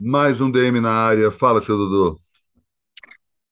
[0.00, 1.30] Mais um DM na área.
[1.30, 2.20] Fala, seu Dudu.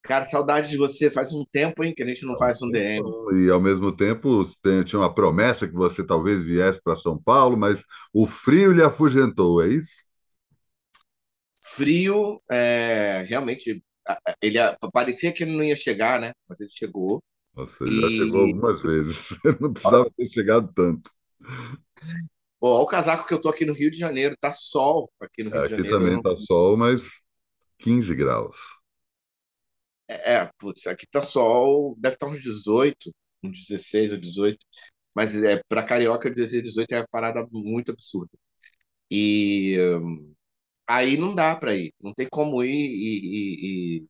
[0.03, 1.11] Cara, saudade de você.
[1.11, 3.15] Faz um tempo, hein, que a gente não faz um DM.
[3.33, 7.57] E ao mesmo tempo tem- tinha uma promessa que você talvez viesse para São Paulo,
[7.57, 10.07] mas o frio lhe afugentou, é isso?
[11.63, 13.83] Frio, é, realmente,
[14.43, 14.59] ele
[14.93, 16.33] parecia que ele não ia chegar, né?
[16.49, 17.23] Mas ele chegou.
[17.55, 19.17] Você já chegou E, algumas vezes.
[19.61, 21.11] Não precisava ter chegado tanto.
[22.67, 24.37] Pô, olha o casaco que eu tô aqui no Rio de Janeiro.
[24.41, 26.05] Tá sol aqui no Rio de Aqui Janeiro.
[26.05, 27.03] Eu também não- está sol, mas
[27.79, 28.57] 15 graus.
[30.09, 31.95] É, é, putz, aqui tá sol.
[31.99, 33.11] Deve estar uns 18,
[33.43, 34.59] uns 16 ou 18.
[35.15, 38.31] Mas é, para carioca, 16, 18 é uma parada muito absurda.
[39.11, 40.35] E hum,
[40.89, 41.95] aí não dá para ir.
[42.03, 44.07] Não tem como ir e, e,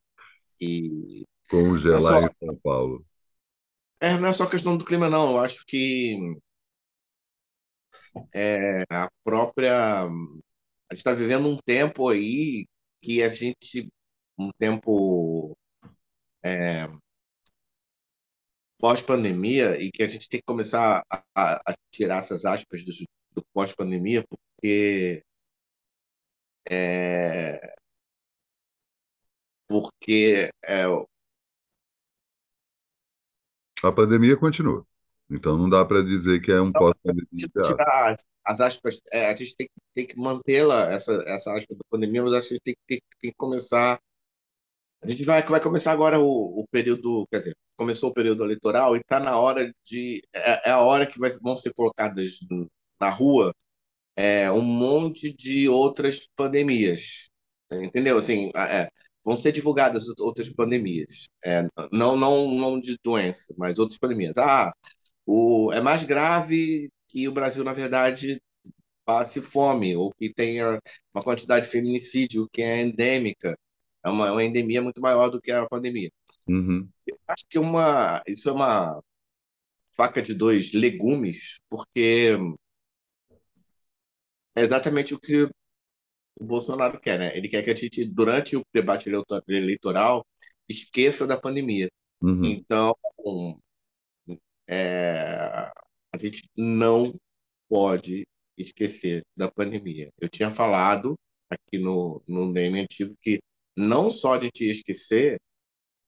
[0.60, 1.26] e,
[1.90, 3.04] não é Congelar só, em São Paulo.
[4.00, 5.32] é, não é só questão do clima, não.
[5.32, 6.16] Eu acho que
[8.34, 10.02] é, a própria.
[10.04, 10.08] A
[10.94, 12.66] gente está vivendo um tempo aí
[13.02, 13.88] que a gente.
[14.38, 15.56] Um tempo
[18.78, 22.92] pós-pandemia e que a gente tem que começar a, a- a tirar essas aspas do,
[23.34, 25.22] do pós-pandemia, porque,
[26.68, 27.76] é,
[29.68, 30.84] porque é,
[33.82, 34.86] A pandemia continua.
[35.30, 37.26] Então não dá para dizer que é um pós-pandemia.
[37.80, 41.80] as, as aspas, é, a gente tem, que- tem que mantê-la, essa, essa aspa da
[41.90, 44.00] pandemia, mas a gente tem, que- tem, tem que começar.
[45.02, 48.96] A gente vai, vai começar agora o, o período, quer dizer, começou o período eleitoral
[48.96, 50.22] e está na hora de.
[50.32, 52.38] É, é a hora que vai, vão ser colocadas
[53.00, 53.52] na rua
[54.16, 57.28] é, um monte de outras pandemias.
[57.70, 58.18] Entendeu?
[58.18, 58.88] Assim, é,
[59.24, 61.28] vão ser divulgadas outras pandemias.
[61.44, 64.34] É, não, não, não de doença, mas outras pandemias.
[64.38, 64.72] Ah,
[65.26, 68.40] o, é mais grave que o Brasil, na verdade,
[69.04, 70.80] passe fome, ou que tenha
[71.14, 73.56] uma quantidade de feminicídio que é endêmica.
[74.04, 76.10] É uma, uma endemia muito maior do que a pandemia.
[76.46, 76.88] Uhum.
[77.28, 79.00] Acho que uma, isso é uma
[79.96, 82.36] faca de dois legumes, porque
[84.54, 85.44] é exatamente o que
[86.38, 87.36] o Bolsonaro quer, né?
[87.36, 90.24] Ele quer que a gente, durante o debate eleitor- eleitoral,
[90.68, 91.88] esqueça da pandemia.
[92.20, 92.44] Uhum.
[92.44, 92.94] Então,
[94.68, 95.70] é,
[96.12, 97.14] a gente não
[97.68, 100.10] pode esquecer da pandemia.
[100.20, 101.14] Eu tinha falado
[101.50, 103.38] aqui no, no meme antigo que
[103.76, 105.38] não só a gente ia esquecer,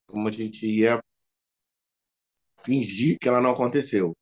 [0.07, 1.01] como a gente ia
[2.65, 4.15] fingir que ela não aconteceu.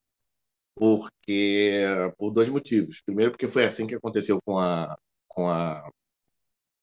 [0.75, 1.85] Porque,
[2.19, 3.01] por dois motivos.
[3.05, 4.97] Primeiro, porque foi assim que aconteceu com a,
[5.29, 5.91] com a,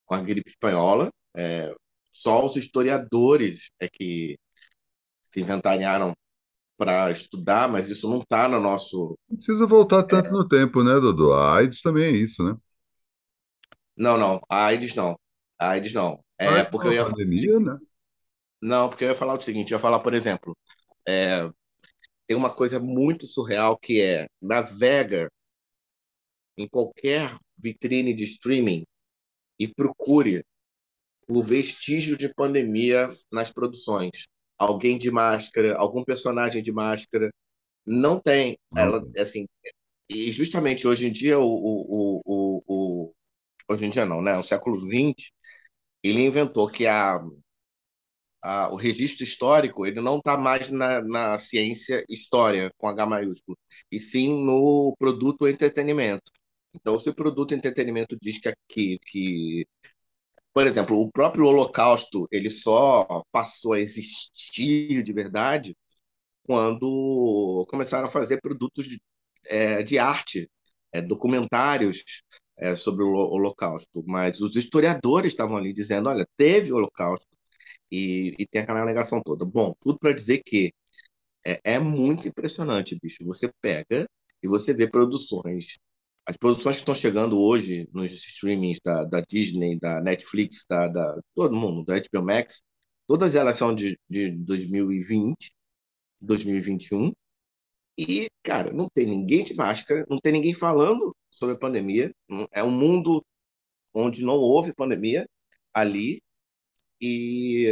[0.06, 1.10] com a gripe espanhola.
[1.36, 1.74] É,
[2.12, 4.38] só os historiadores é que
[5.24, 6.14] se inventariaram
[6.78, 9.18] para estudar, mas isso não está no nosso.
[9.30, 11.34] Não precisa voltar tanto no tempo, né, Dudu?
[11.34, 12.56] A AIDS também é isso, né?
[13.96, 15.18] Não, não, a AIDS não.
[15.60, 16.24] A AIDS não.
[16.40, 17.64] É AIDS é porque eu uma ia falar pandemia, seguinte.
[17.64, 17.78] né?
[18.62, 20.58] Não, porque eu ia falar o seguinte, eu ia falar, por exemplo,
[21.08, 21.50] é,
[22.28, 25.30] tem uma coisa muito surreal que é navega
[26.58, 28.84] em qualquer vitrine de streaming
[29.60, 30.44] e procure
[31.28, 34.28] o vestígio de pandemia nas produções.
[34.58, 37.32] Alguém de máscara, algum personagem de máscara.
[37.86, 38.58] Não tem.
[38.76, 39.46] Ela, assim,
[40.10, 43.14] e justamente hoje em dia, o, o, o, o,
[43.70, 44.38] hoje em dia não, né?
[44.38, 45.32] O século XX,
[46.04, 47.20] ele inventou que a,
[48.42, 53.58] a, o registro histórico ele não está mais na, na ciência história, com H maiúsculo,
[53.92, 56.32] e sim no produto entretenimento.
[56.74, 59.68] Então, se o produto entretenimento diz que, que, que
[60.54, 65.76] por exemplo, o próprio Holocausto ele só passou a existir de verdade
[66.44, 69.02] quando começaram a fazer produtos de,
[69.48, 70.50] é, de arte,
[70.92, 72.04] é, documentários
[72.58, 74.04] é, sobre o Holocausto.
[74.08, 77.28] Mas os historiadores estavam ali dizendo: olha, teve Holocausto
[77.92, 79.46] e, e tem aquela alegação toda.
[79.46, 80.74] Bom, tudo para dizer que
[81.46, 83.26] é, é muito impressionante, bicho.
[83.26, 84.08] Você pega
[84.44, 85.78] e você vê produções
[86.26, 91.20] as produções que estão chegando hoje nos streamings da, da Disney, da Netflix, da, da
[91.36, 92.62] todo mundo, da HBO Max,
[93.08, 95.52] todas elas são de, de 2020,
[96.22, 97.12] 2021,
[97.98, 102.12] e, cara, não tem ninguém de máscara, não tem ninguém falando sobre a pandemia,
[102.52, 103.24] é um mundo
[103.94, 105.28] onde não houve pandemia
[105.74, 106.22] ali,
[107.02, 107.68] e,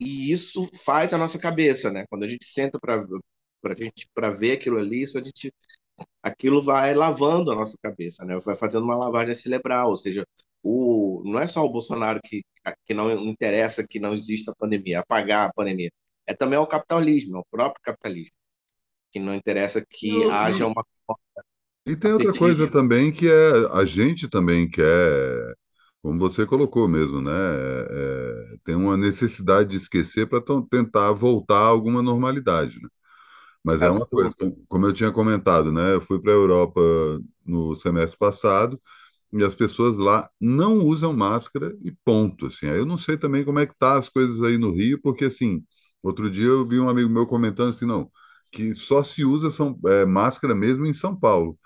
[0.00, 2.04] e isso faz a nossa cabeça, né?
[2.08, 5.52] Quando a gente senta para a gente para ver aquilo ali, isso a gente
[6.22, 8.36] aquilo vai lavando a nossa cabeça, né?
[8.44, 10.26] Vai fazendo uma lavagem cerebral, ou seja,
[10.62, 12.42] o, não é só o Bolsonaro que,
[12.84, 15.90] que não interessa que não exista pandemia, apagar a pandemia.
[16.26, 18.34] É também o capitalismo, é o próprio capitalismo,
[19.12, 20.84] que não interessa que Eu- haja eu- uma
[21.86, 25.54] E tem outra coisa também que é a gente também quer
[26.02, 27.32] como você colocou mesmo, né?
[27.32, 32.88] É, é, tem uma necessidade de esquecer para tentar voltar a alguma normalidade, né?
[33.66, 34.32] Mas é uma coisa,
[34.68, 35.92] como eu tinha comentado, né?
[35.92, 36.80] Eu fui para a Europa
[37.44, 38.80] no semestre passado
[39.32, 42.68] e as pessoas lá não usam máscara e ponto, assim.
[42.68, 45.24] Aí eu não sei também como é que tá as coisas aí no Rio, porque
[45.24, 45.64] assim,
[46.00, 48.08] outro dia eu vi um amigo meu comentando assim, não,
[48.52, 51.58] que só se usa são, é, máscara mesmo em São Paulo.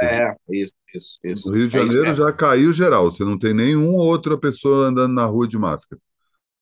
[0.00, 1.48] É, isso, isso, isso.
[1.50, 5.12] No Rio de é Janeiro já caiu geral, você não tem nenhuma outra pessoa andando
[5.12, 6.00] na rua de máscara,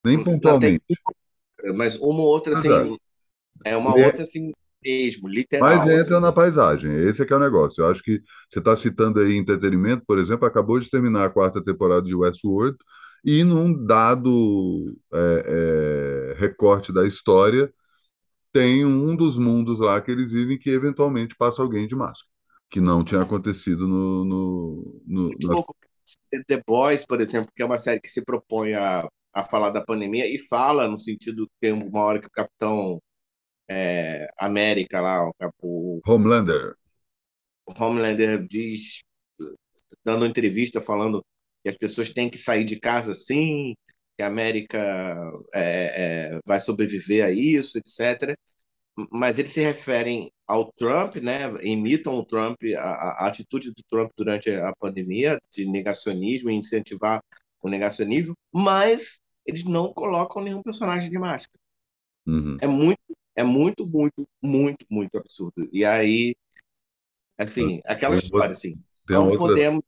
[0.03, 0.83] nem pontualmente.
[0.85, 2.97] Tem, mas uma ou outra, assim,
[3.63, 4.51] é uma é, outra, assim,
[4.83, 5.69] mesmo, literal.
[5.69, 6.19] Mas entra assim.
[6.19, 7.81] na paisagem, esse é que é o negócio.
[7.81, 11.63] Eu acho que você está citando aí entretenimento, por exemplo, acabou de terminar a quarta
[11.63, 12.77] temporada de Westworld,
[13.23, 17.71] e num dado é, é, recorte da história,
[18.51, 22.27] tem um dos mundos lá que eles vivem que eventualmente passa alguém de máscara,
[22.69, 24.25] que não tinha acontecido no.
[24.25, 25.63] no, no nas...
[26.47, 29.83] The Boys, por exemplo, que é uma série que se propõe a, a falar da
[29.83, 32.99] pandemia e fala no sentido que tem uma hora que o capitão
[33.71, 35.31] é, América lá,
[35.61, 36.75] o, Homelander.
[37.65, 39.01] Homelander diz,
[40.03, 41.23] dando entrevista falando
[41.63, 43.73] que as pessoas têm que sair de casa sim,
[44.17, 44.77] que a América
[45.53, 48.35] é, é, vai sobreviver a isso, etc.
[49.09, 51.49] Mas eles se referem ao Trump, né?
[51.63, 57.23] imitam o Trump, a, a atitude do Trump durante a pandemia, de negacionismo, incentivar
[57.61, 61.59] o negacionismo, mas eles não colocam nenhum personagem de máscara.
[62.27, 62.57] Uhum.
[62.59, 62.99] É muito
[63.41, 65.67] é muito, muito, muito, muito absurdo.
[65.73, 66.35] E aí,
[67.37, 68.79] assim, aquela tem história, assim,
[69.09, 69.83] não outra, podemos.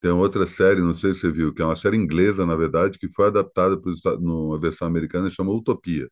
[0.00, 2.98] Tem outra série, não sei se você viu, que é uma série inglesa, na verdade,
[2.98, 6.08] que foi adaptada para numa versão americana, chamou Utopia,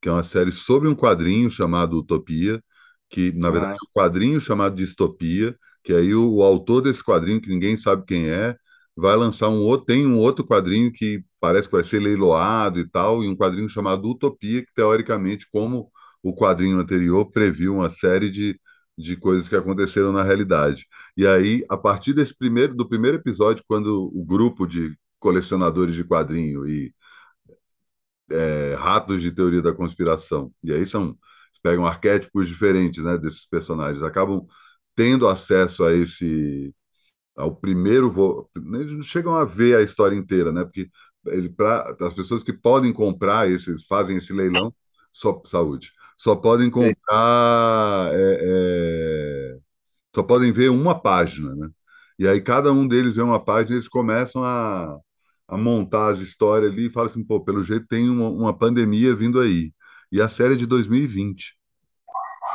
[0.00, 2.62] que é uma série sobre um quadrinho chamado Utopia,
[3.08, 7.40] que, na verdade, é um quadrinho chamado Distopia, que aí o, o autor desse quadrinho,
[7.40, 8.56] que ninguém sabe quem é,
[8.96, 12.88] vai lançar um outro, tem um outro quadrinho que parece que vai ser leiloado e
[12.88, 15.90] tal, e um quadrinho chamado Utopia, que teoricamente, como
[16.22, 18.58] o quadrinho anterior, previu uma série de,
[18.96, 20.86] de coisas que aconteceram na realidade.
[21.16, 26.04] E aí, a partir desse primeiro, do primeiro episódio, quando o grupo de colecionadores de
[26.04, 26.92] quadrinho e
[28.30, 31.16] é, ratos de teoria da conspiração, e aí são
[31.62, 34.46] pegam arquétipos diferentes né, desses personagens, acabam
[34.96, 36.74] tendo acesso a esse
[37.36, 40.64] ao primeiro voo, eles não chegam a ver a história inteira, né?
[40.64, 40.90] Porque
[41.26, 44.74] ele, pra, as pessoas que podem comprar esses, fazem esse leilão,
[45.12, 49.58] só saúde, só podem comprar, é, é,
[50.14, 51.68] só podem ver uma página, né?
[52.18, 54.98] E aí cada um deles vê uma página, e eles começam a,
[55.48, 59.14] a montar as histórias ali e falam assim, pô, pelo jeito tem uma, uma pandemia
[59.14, 59.72] vindo aí.
[60.10, 61.56] E a série é de 2020.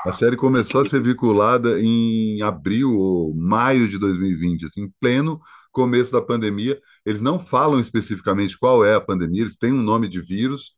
[0.06, 5.40] A série começou a ser vinculada em abril ou maio de 2020, assim, pleno
[5.72, 6.80] começo da pandemia.
[7.06, 10.76] Eles não falam especificamente qual é a pandemia, eles têm um nome de vírus,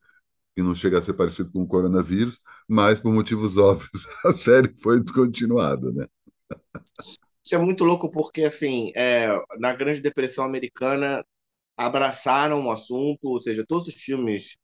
[0.55, 4.73] que não chega a ser parecido com o coronavírus, mas por motivos óbvios a série
[4.81, 6.07] foi descontinuada, né?
[7.43, 11.25] Isso é muito louco porque, assim, é, na Grande Depressão Americana
[11.77, 14.57] abraçaram o assunto, ou seja, todos os filmes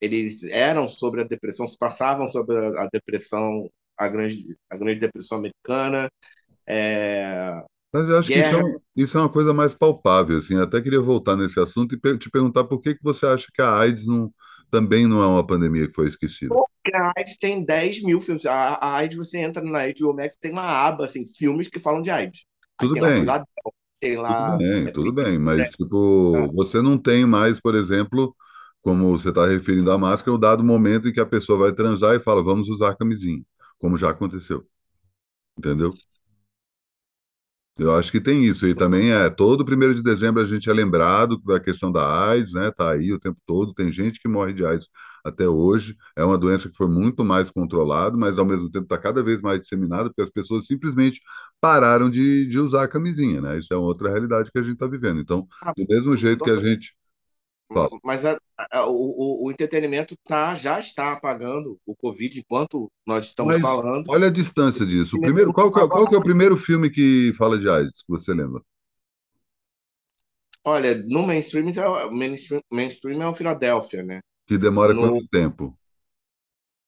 [0.00, 5.38] eles eram sobre a depressão, se passavam sobre a depressão a grande, a grande depressão
[5.38, 6.08] americana.
[6.66, 7.62] É...
[7.92, 8.50] Mas eu acho Guerra...
[8.50, 10.38] que isso é, isso é, uma coisa mais palpável.
[10.38, 10.54] Assim.
[10.54, 13.62] Eu até queria voltar nesse assunto e te perguntar por que, que você acha que
[13.62, 14.32] a AIDS não,
[14.70, 16.54] também não é uma pandemia que foi esquecida.
[16.54, 18.46] Porque a AIDS tem 10 mil filmes.
[18.46, 22.02] A, a AIDS, você entra na HBO Max, tem uma aba, assim, filmes que falam
[22.02, 22.44] de AIDS.
[22.78, 23.24] Tudo Aí bem.
[23.24, 23.44] Lá,
[23.98, 24.52] tem lá...
[24.52, 25.38] Tudo bem, tudo bem.
[25.38, 25.64] Mas, é.
[25.64, 28.36] tipo, você não tem mais, por exemplo,
[28.82, 32.14] como você está referindo à máscara, o dado momento em que a pessoa vai transar
[32.14, 33.42] e fala, vamos usar camisinha
[33.78, 34.66] como já aconteceu.
[35.58, 35.92] Entendeu?
[37.78, 38.66] Eu acho que tem isso.
[38.66, 42.52] E também é todo primeiro de dezembro a gente é lembrado da questão da AIDS,
[42.52, 42.72] né?
[42.72, 43.72] Tá aí o tempo todo.
[43.72, 44.88] Tem gente que morre de AIDS
[45.24, 45.96] até hoje.
[46.16, 49.40] É uma doença que foi muito mais controlada, mas ao mesmo tempo está cada vez
[49.40, 51.20] mais disseminada, porque as pessoas simplesmente
[51.60, 53.58] pararam de, de usar a camisinha, né?
[53.60, 55.20] Isso é outra realidade que a gente está vivendo.
[55.20, 56.96] Então, ah, do mesmo jeito que a gente
[57.72, 57.90] Fala.
[58.02, 58.38] Mas a,
[58.72, 64.08] a, o, o, entretenimento tá, já está apagando o Covid enquanto nós estamos Mas falando.
[64.08, 65.16] Olha a distância disso.
[65.16, 68.32] O primeiro, qual, qual, qual é o primeiro filme que fala de AIDS, que você
[68.32, 68.62] lembra?
[70.64, 74.20] Olha, no mainstream, é mainstream, mainstream é o Filadélfia, né?
[74.46, 75.02] Que demora no...
[75.02, 75.78] quanto tempo?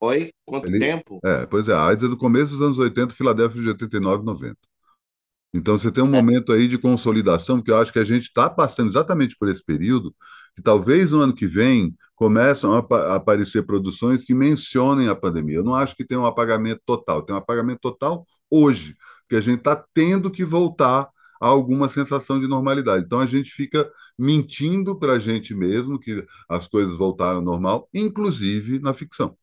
[0.01, 0.33] Oi?
[0.47, 0.79] Quanto Ele...
[0.79, 1.21] tempo?
[1.23, 4.57] É, pois é, a AIDS é do começo dos anos 80, Filadélfia de 89 90.
[5.53, 8.49] Então você tem um momento aí de consolidação que eu acho que a gente está
[8.49, 10.15] passando exatamente por esse período,
[10.61, 15.57] que talvez no ano que vem começam a, aparecer produções que mencionem a pandemia.
[15.57, 18.95] Eu não acho que tem um apagamento total, tem um apagamento total hoje,
[19.27, 21.09] que a gente está tendo que voltar
[21.41, 23.07] a alguma sensação de normalidade.
[23.07, 27.89] Então a gente fica mentindo para a gente mesmo que as coisas voltaram ao normal,
[27.95, 29.35] inclusive na ficção.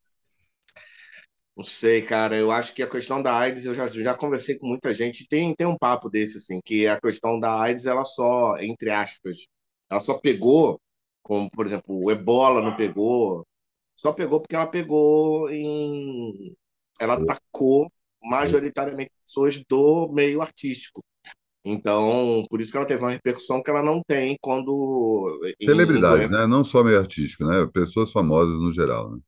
[1.56, 2.38] Não sei, cara.
[2.38, 5.28] Eu acho que a questão da AIDS, eu já, já conversei com muita gente.
[5.28, 9.48] Tem, tem um papo desse, assim, que a questão da AIDS, ela só, entre aspas,
[9.90, 10.80] ela só pegou,
[11.28, 13.46] como, por exemplo, o ebola não pegou,
[13.94, 16.56] só pegou porque ela pegou em.
[17.00, 17.92] Ela atacou
[18.24, 21.04] majoritariamente pessoas do meio artístico.
[21.66, 25.38] Então, por isso que ela teve uma repercussão que ela não tem quando.
[25.62, 26.48] Celebridades, né?
[26.48, 27.70] Não só meio artístico, né?
[27.74, 29.20] Pessoas famosas no geral, né?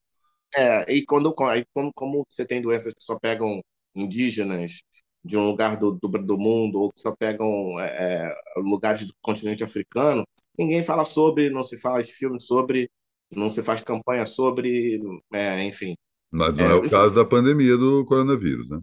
[0.55, 3.61] É, e quando, aí, como, como você tem doenças que só pegam
[3.93, 4.81] indígenas
[5.23, 9.13] de um lugar do, do, do mundo, ou que só pegam é, é lugares do
[9.21, 10.23] continente africano,
[10.59, 12.91] ninguém fala sobre, não se faz filme sobre,
[13.31, 14.99] não se faz campanha sobre,
[15.33, 15.95] é, enfim.
[16.29, 18.81] Mas não é, é o caso da pandemia do coronavírus, né?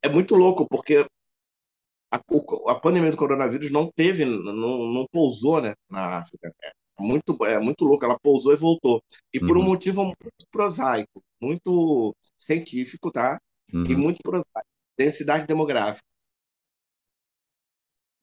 [0.00, 1.04] É muito louco, porque
[2.10, 2.16] a,
[2.68, 6.54] a pandemia do coronavírus não teve, não, não pousou né, na África.
[6.62, 9.02] É muito, é muito louco, ela pousou e voltou.
[9.32, 9.64] E por uhum.
[9.64, 13.40] um motivo muito prosaico, muito científico, tá?
[13.72, 13.86] Uhum.
[13.86, 14.68] E muito prosaico.
[14.96, 16.06] Densidade demográfica.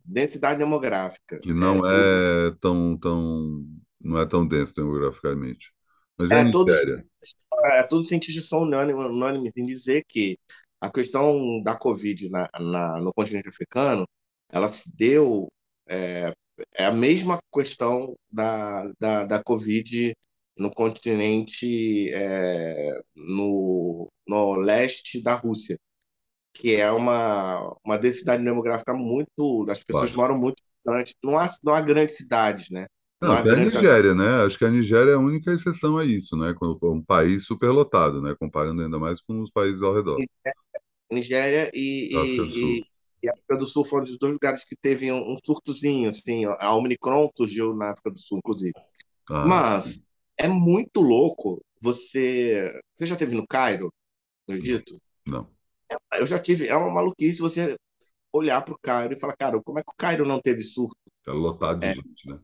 [0.05, 1.39] Densidade demográfica.
[1.39, 3.65] Que não é, é tão, tão,
[3.99, 5.73] não é tão denso demograficamente.
[6.17, 6.75] Mas é, é todos,
[7.65, 10.37] é, todos cientistas são unânimes unânime em dizer que
[10.79, 14.07] a questão da Covid na, na, no continente africano,
[14.49, 15.47] ela se deu
[15.87, 16.31] é,
[16.73, 20.13] é a mesma questão da, da, da Covid
[20.57, 25.77] no continente, é, no, no leste da Rússia,
[26.55, 29.65] que é uma, uma densidade demográfica muito.
[29.69, 30.33] As pessoas claro.
[30.33, 31.15] moram muito distante.
[31.21, 32.87] Não há, não há grandes cidades, né?
[33.21, 34.45] Não, não até a Nigéria, né?
[34.45, 36.55] Acho que a Nigéria é a única exceção a isso, né?
[36.81, 38.35] Um país superlotado, né?
[38.39, 40.17] Comparando ainda mais com os países ao redor.
[41.11, 42.85] Nigéria e, e, e,
[43.23, 46.45] e, a África do Sul foram os dois lugares que teve um, um surtozinho, assim.
[46.45, 48.73] A Omicron surgiu na África do Sul, inclusive.
[49.29, 49.99] Ah, Mas sim.
[50.37, 52.71] é muito louco você...
[52.93, 53.91] Você já teve no Cairo,
[54.47, 54.97] no Egito?
[55.27, 55.54] Não.
[56.19, 56.67] Eu já tive.
[56.67, 57.75] É uma maluquice você
[58.31, 60.97] olhar para o Cairo e falar, cara, como é que o Cairo não teve surto?
[61.27, 61.93] É lotado de é.
[61.93, 62.39] gente, né?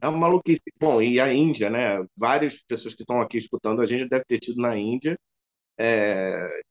[0.00, 0.60] É uma maluquice.
[0.80, 2.04] Bom, e a Índia, né?
[2.18, 5.18] Várias pessoas que estão aqui escutando a gente deve ter tido na Índia.
[5.78, 6.62] É,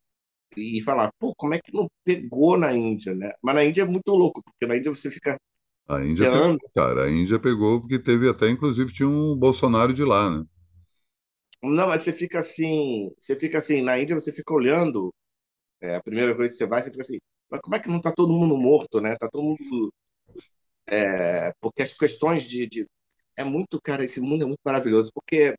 [0.58, 3.34] e falar, pô, como é que não pegou na Índia, né?
[3.42, 5.38] Mas na Índia é muito louco, porque na Índia você fica.
[5.88, 10.04] A Índia pegou, cara, a Índia pegou porque teve até, inclusive, tinha um Bolsonaro de
[10.04, 10.46] lá, né?
[11.62, 15.14] Não, mas você fica assim, você fica assim, na Índia você fica olhando,
[15.84, 18.02] é, a primeira coisa que você vai, você fica assim, mas como é que não
[18.02, 19.16] tá todo mundo morto, né?
[19.18, 19.94] Tá todo mundo.
[20.88, 22.88] É, porque as questões de, de,
[23.38, 25.56] É muito, cara, esse mundo é muito maravilhoso, porque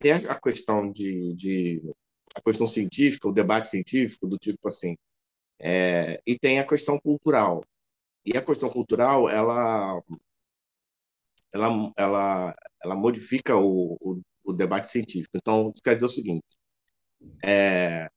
[0.00, 1.82] tem a questão de, de
[2.36, 4.96] a questão científica, o debate científico, do tipo assim,
[5.60, 7.62] é, e tem a questão cultural.
[8.26, 10.00] E a questão cultural, ela,
[11.52, 15.36] ela, ela, ela modifica o, o, o debate científico.
[15.36, 16.44] Então, quer dizer o seguinte,
[17.44, 18.08] é,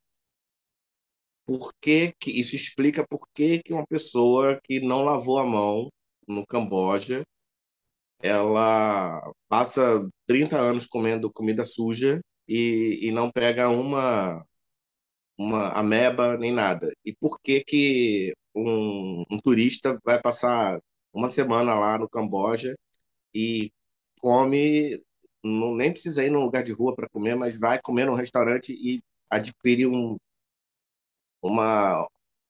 [1.50, 5.90] por que, que isso explica por que, que uma pessoa que não lavou a mão
[6.28, 7.24] no Camboja
[8.22, 14.46] ela passa 30 anos comendo comida suja e, e não pega uma,
[15.38, 16.92] uma ameba nem nada.
[17.06, 20.80] E por que, que um, um turista vai passar
[21.14, 22.76] uma semana lá no Camboja
[23.34, 23.72] e
[24.22, 25.02] come,
[25.44, 28.74] não, nem precisa ir num lugar de rua para comer, mas vai comer num restaurante
[28.74, 29.00] e
[29.32, 30.18] adquire um,
[31.42, 32.08] uma,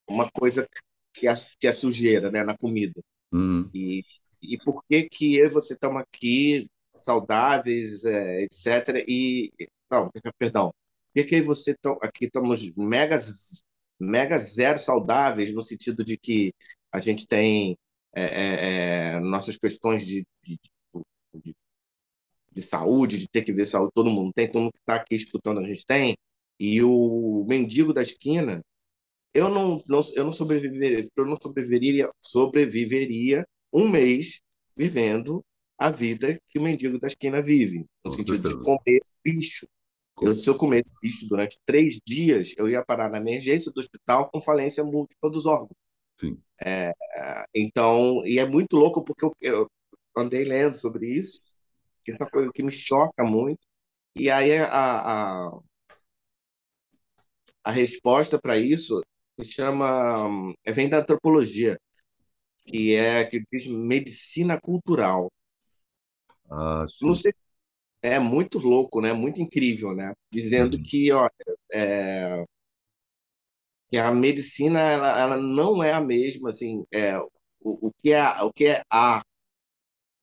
[0.07, 0.67] uma coisa
[1.13, 3.01] que é, que é sujeira né, na comida.
[3.31, 3.69] Uhum.
[3.73, 4.03] E,
[4.41, 6.65] e por que que eu e você estamos aqui
[7.01, 9.03] saudáveis, é, etc.
[9.07, 9.51] E
[9.89, 10.73] não, perdão.
[11.13, 13.19] Por que você tão, aqui estamos mega,
[13.99, 16.53] mega zero saudáveis, no sentido de que
[16.91, 17.77] a gente tem
[18.15, 20.57] é, é, é nossas questões de, de,
[21.43, 21.55] de,
[22.51, 25.15] de, saúde, de ter que ver saúde, todo mundo tem, todo mundo que está aqui
[25.15, 26.15] escutando a gente tem,
[26.59, 28.61] e o mendigo da esquina,
[29.33, 34.41] eu não, não, eu não sobreviveria, eu não sobreviveria, sobreviveria um mês
[34.75, 35.43] vivendo
[35.77, 38.57] a vida que o mendigo da esquina vive, no Com sentido certeza.
[38.57, 39.67] de comer bicho.
[40.21, 44.29] Eu, se eu comesse bicho durante três dias, eu ia parar na emergência do hospital
[44.29, 45.77] com falência múltipla dos órgãos.
[46.61, 46.93] É,
[47.55, 49.71] então, e é muito louco porque eu, eu,
[50.17, 51.39] andei lendo sobre isso,
[52.03, 53.59] que é uma coisa que me choca muito.
[54.13, 54.67] E aí a,
[55.47, 55.59] a,
[57.63, 59.01] a resposta para isso
[59.43, 61.77] se chama, vem da antropologia,
[62.65, 65.31] que é que diz medicina cultural.
[66.49, 67.33] Ah, Não sei
[68.01, 69.13] é muito louco, né?
[69.13, 70.13] Muito incrível, né?
[70.31, 70.83] Dizendo uhum.
[70.83, 71.31] que, olha,
[71.71, 72.45] é...
[73.89, 77.29] que a medicina ela, ela não é a mesma, assim, é, o,
[77.61, 79.21] o que é o que é A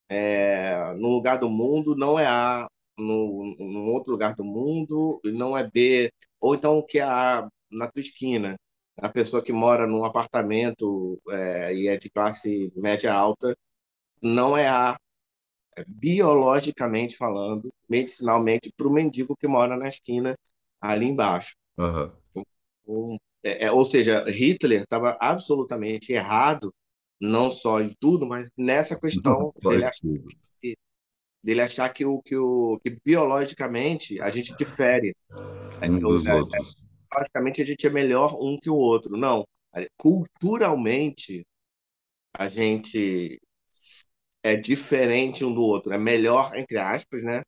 [0.08, 2.68] é, no lugar do mundo não é A
[2.99, 7.49] no, num outro lugar do mundo não é B, ou então o que é A
[7.70, 8.56] na tua esquina,
[8.98, 13.56] a pessoa que mora num apartamento é, e é de classe média alta
[14.22, 14.96] não é A
[15.86, 20.34] biologicamente falando, medicinalmente, para o mendigo que mora na esquina
[20.80, 21.54] ali embaixo.
[21.78, 22.12] Aham.
[22.86, 26.72] Um, é, é, ou seja, Hitler estava absolutamente errado,
[27.20, 30.00] não só em tudo, mas nessa questão Só dele achar
[30.60, 30.76] que,
[31.42, 35.14] dele achar que, o, que, o, que biologicamente a gente difere.
[35.80, 35.88] É,
[37.16, 39.16] Biologicamente a gente é melhor um que o outro.
[39.16, 39.46] Não.
[39.96, 41.46] Culturalmente
[42.35, 43.40] a gente
[44.42, 45.92] é diferente um do outro.
[45.92, 47.42] É melhor, entre aspas, né?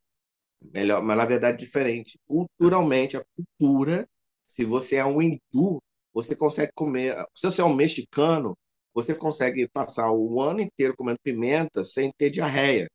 [0.75, 2.19] Melhor, mas na verdade diferente.
[2.27, 4.09] Culturalmente, a cultura,
[4.47, 5.81] se você é um hindu,
[6.13, 7.17] você consegue comer.
[7.35, 8.57] Se você é um mexicano,
[8.95, 12.89] você consegue passar o ano inteiro comendo pimenta sem ter diarreia.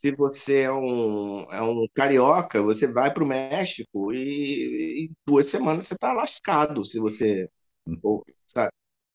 [0.00, 5.46] Se você é um, é um carioca, você vai para o México e em duas
[5.50, 6.84] semanas você está lascado.
[6.84, 7.48] Se você,
[8.02, 8.72] ou, sabe?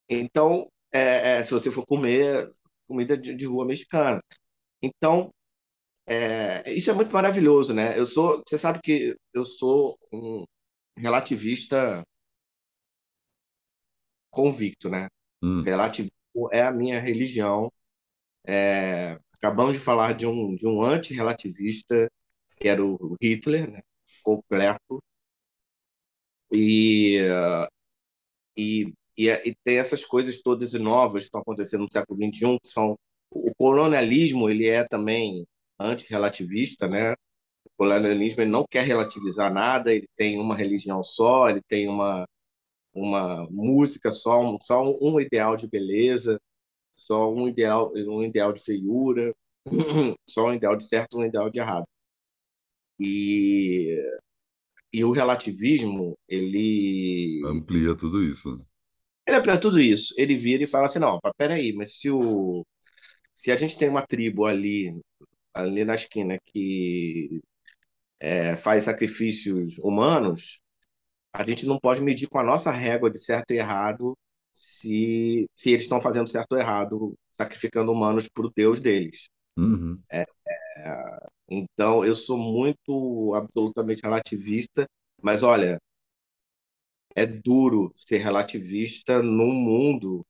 [0.09, 2.49] Então, é, é, se você for comer
[2.87, 4.21] comida de, de rua mexicana.
[4.81, 5.31] Então,
[6.07, 7.97] é, isso é muito maravilhoso, né?
[7.99, 10.45] Eu sou, você sabe que eu sou um
[10.97, 12.03] relativista
[14.29, 15.07] convicto, né?
[15.41, 17.71] Hum, Relativismo é a minha religião.
[18.47, 22.09] É, acabamos de falar de um de um antirrelativista
[22.57, 23.81] que era o Hitler, né?
[24.23, 25.01] Completo
[26.51, 27.17] e
[28.57, 32.67] e, e, e tem essas coisas todas novas que estão acontecendo no século XXI, que
[32.69, 32.97] são
[33.31, 35.45] o colonialismo, ele é também
[35.79, 37.13] antirrelativista, né?
[37.65, 42.25] O colonialismo ele não quer relativizar nada, ele tem uma religião só, ele tem uma,
[42.93, 46.39] uma música só, um, só um ideal de beleza,
[46.97, 49.33] só um ideal, um ideal de feiura,
[50.27, 51.85] só um ideal de certo, um ideal de errado.
[52.99, 53.95] E,
[54.91, 58.57] e o relativismo, ele, amplia tudo isso.
[58.57, 58.65] né?
[59.27, 60.13] ele para tudo isso.
[60.17, 62.65] Ele vira e fala assim, não, peraí, mas se, o,
[63.35, 64.99] se a gente tem uma tribo ali,
[65.53, 67.41] ali na esquina que
[68.19, 70.61] é, faz sacrifícios humanos,
[71.31, 74.17] a gente não pode medir com a nossa régua de certo e errado
[74.57, 79.29] se, se eles estão fazendo certo ou errado, sacrificando humanos para o Deus deles.
[79.57, 80.03] Uhum,
[81.49, 84.85] Então, eu sou muito absolutamente relativista,
[85.21, 85.77] mas olha,
[87.15, 90.25] é duro ser relativista num mundo,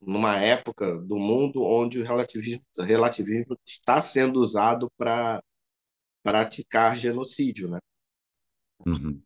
[0.00, 5.42] numa época do mundo onde o relativismo, relativismo está sendo usado para
[6.24, 7.78] praticar genocídio, né?
[8.86, 9.22] uhum.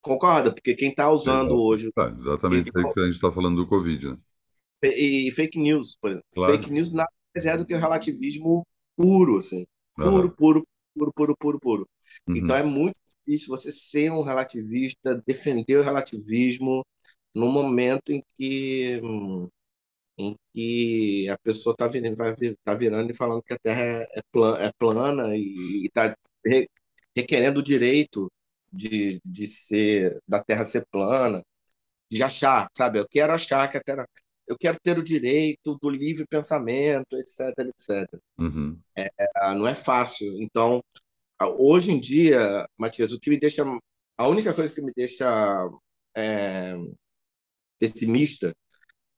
[0.00, 0.52] Concorda?
[0.52, 1.62] Porque quem está usando Exato.
[1.62, 4.18] hoje Tá, exatamente que a gente está falando do Covid, né?
[4.82, 6.26] e fake news, por exemplo.
[6.34, 6.56] Claro.
[6.58, 9.66] Fake news nada mais é do que o relativismo puro, assim.
[9.96, 10.34] Puro, Aham.
[10.34, 11.88] puro, puro, puro, puro, puro.
[12.28, 12.36] Uhum.
[12.36, 16.84] Então é muito difícil você ser um relativista, defender o relativismo
[17.34, 19.48] no momento em que hum,
[20.18, 22.34] em que a pessoa está virando, vai
[22.64, 26.14] tá virando e falando que a Terra é, é plan- é plana e está
[27.16, 28.30] requerendo o direito
[28.72, 31.42] de, de ser da Terra ser plana,
[32.10, 32.98] de achar, sabe?
[32.98, 34.06] Eu quero achar que a Terra,
[34.46, 38.20] eu quero ter o direito do livre pensamento, etc, etc.
[38.38, 38.78] Uhum.
[39.36, 40.40] Ah, não é fácil.
[40.42, 40.82] Então,
[41.58, 43.64] hoje em dia, Matias, o que me deixa,
[44.18, 45.70] a única coisa que me deixa
[46.16, 46.74] é,
[47.78, 48.52] pessimista,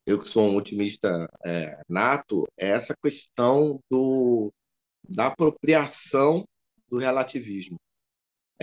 [0.07, 4.53] eu que sou um otimista é, nato, é essa questão do,
[5.09, 6.45] da apropriação
[6.89, 7.79] do relativismo.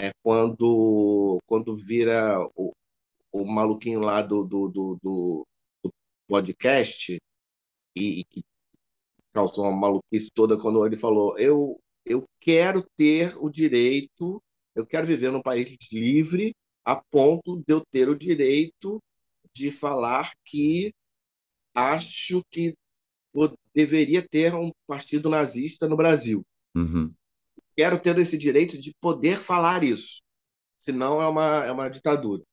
[0.02, 2.72] É quando, quando vira o,
[3.34, 5.48] o maluquinho lá do, do, do, do,
[5.84, 5.90] do
[6.26, 7.18] podcast
[7.98, 8.42] e, e
[9.34, 14.42] causou uma maluquice toda quando ele falou: eu, eu quero ter o direito,
[14.74, 16.54] eu quero viver num país livre
[16.86, 19.02] a ponto de eu ter o direito
[19.54, 20.94] de falar que
[21.76, 22.74] acho que
[23.76, 26.42] deveria ter um partido nazista no Brasil.
[26.76, 27.14] Uhum.
[27.80, 30.22] Quero ter esse direito de poder falar isso,
[30.82, 32.44] senão é uma, é uma ditadura.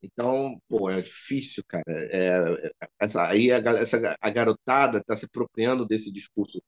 [0.00, 1.82] Então, pô, é difícil, cara.
[1.88, 6.62] É, essa, aí a, essa, a garotada está se apropriando desse discurso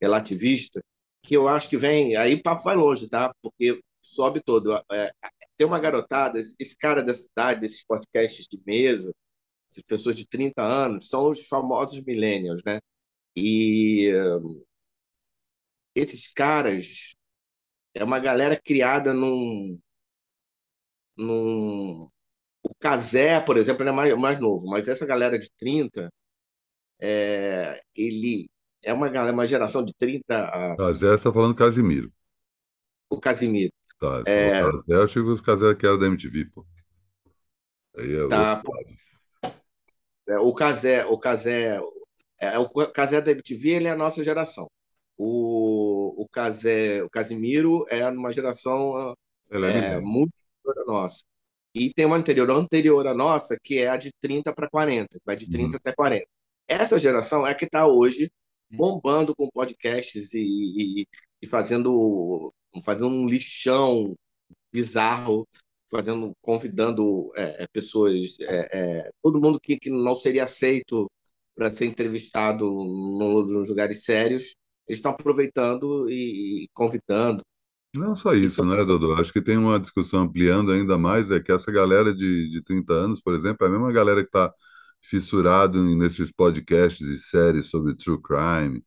[0.00, 0.80] relativista,
[1.22, 2.16] que eu acho que vem.
[2.16, 3.30] Aí o papo vai longe, tá?
[3.42, 4.74] Porque sobe todo.
[4.90, 5.12] É,
[5.58, 9.12] tem uma garotada, esse, esse cara da cidade, desses podcasts de mesa,
[9.70, 12.80] essas pessoas de 30 anos, são os famosos millennials, né?
[13.36, 14.10] E
[15.94, 17.14] esses caras
[17.94, 19.78] é uma galera criada num,
[21.16, 22.08] num
[22.62, 26.10] O Casé, por exemplo, ele é mais, mais novo, mas essa galera de 30,
[27.00, 28.48] é, ele
[28.82, 30.76] é uma, uma geração de 30 a...
[30.76, 32.12] Casé está falando Casimiro.
[33.10, 33.72] O Casimiro.
[33.98, 34.62] Tá, é...
[34.62, 36.66] Casé, eu achei que os Casé que era da MTV, pô.
[37.96, 38.62] Aí é tá,
[40.26, 41.80] é, o Casé, o Casé,
[42.38, 44.70] é, o Casé da MTV, ele é a nossa geração.
[45.16, 45.81] O,
[46.16, 49.14] o, Casé, o Casimiro é uma geração
[49.50, 50.32] é, é muito
[50.86, 51.24] nossa.
[51.74, 55.36] E tem uma anterior, anterior à nossa, que é a de 30 para 40, vai
[55.36, 55.76] de 30 uhum.
[55.76, 56.26] até 40.
[56.68, 58.30] Essa geração é a que está hoje
[58.70, 60.40] bombando com podcasts e,
[61.02, 61.08] e,
[61.42, 62.52] e, fazendo,
[62.84, 64.14] fazendo um lixão
[64.72, 65.46] bizarro,
[65.90, 71.10] fazendo, convidando é, é pessoas, é, é, todo mundo que, que não seria aceito
[71.54, 74.54] para ser entrevistado nos lugares sérios,
[74.92, 77.42] eles estão aproveitando e, convidando.
[77.94, 79.14] Não só isso, né, Dodô?
[79.14, 82.92] Acho que tem uma discussão ampliando ainda mais, é que essa galera de, de 30
[82.92, 84.52] anos, por exemplo, é a mesma galera que está
[85.02, 88.82] fissurado nesses podcasts e séries sobre true crime,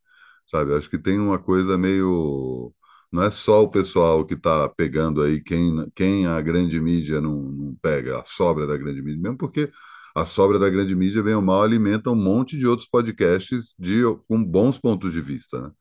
[0.50, 0.74] sabe?
[0.74, 2.74] Acho que tem uma coisa meio.
[3.12, 7.42] Não é só o pessoal que está pegando aí quem, quem a grande mídia não,
[7.42, 9.72] não pega, a sobra da grande mídia, mesmo porque
[10.16, 14.04] a sobra da grande mídia, bem ou mal, alimenta um monte de outros podcasts de,
[14.28, 15.72] com bons pontos de vista, né?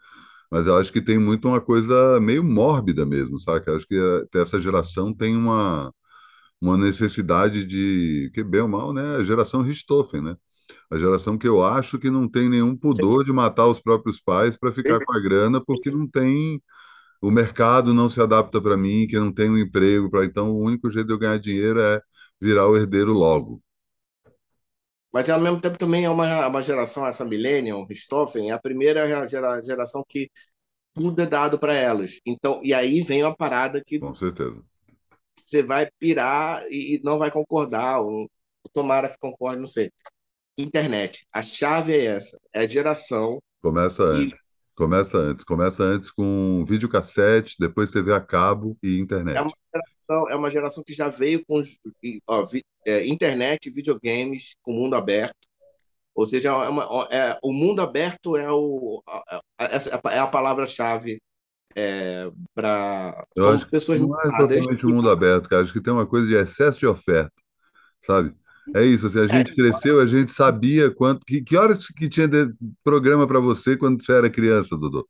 [0.50, 3.64] Mas eu acho que tem muito uma coisa meio mórbida mesmo, sabe?
[3.68, 5.92] Eu acho que eh, essa geração tem uma,
[6.60, 9.16] uma necessidade de, que bem ou mal, né?
[9.16, 10.36] A geração Richthofen, né?
[10.90, 14.56] A geração que eu acho que não tem nenhum pudor de matar os próprios pais
[14.58, 16.62] para ficar com a grana, porque não tem.
[17.22, 20.10] O mercado não se adapta para mim, que não tem um emprego.
[20.10, 22.00] Pra, então, o único jeito de eu ganhar dinheiro é
[22.40, 23.62] virar o herdeiro logo.
[25.14, 29.06] Mas, ao mesmo tempo, também é uma, uma geração, essa Millennium, Richthofen, é a primeira
[29.28, 30.28] gera, geração que
[30.92, 32.20] tudo é dado para elas.
[32.26, 34.00] Então, e aí vem uma parada que.
[34.00, 34.60] Com certeza.
[35.38, 38.28] Você vai pirar e não vai concordar, ou
[38.72, 39.88] tomara que concorde, não sei.
[40.58, 41.24] Internet.
[41.32, 42.36] A chave é essa.
[42.52, 43.40] É a geração.
[43.62, 44.43] Começa antes.
[44.74, 45.44] Começa antes.
[45.44, 49.36] Começa antes com videocassete, depois TV a cabo e internet.
[49.36, 51.62] É uma geração, é uma geração que já veio com
[52.26, 55.36] ó, vi, é, internet, videogames, com mundo aberto.
[56.14, 59.02] Ou seja, é uma, é, o mundo aberto é, o,
[59.60, 61.20] é, é a palavra-chave
[61.76, 63.26] é, para
[63.70, 65.62] pessoas não é totalmente o mundo aberto, cara.
[65.62, 67.32] Acho que tem uma coisa de excesso de oferta,
[68.06, 68.34] sabe?
[68.74, 72.08] É isso, assim, a gente é, cresceu, a gente sabia quanto que, que horas que
[72.08, 72.28] tinha
[72.82, 75.06] programa para você quando você era criança, Dudu?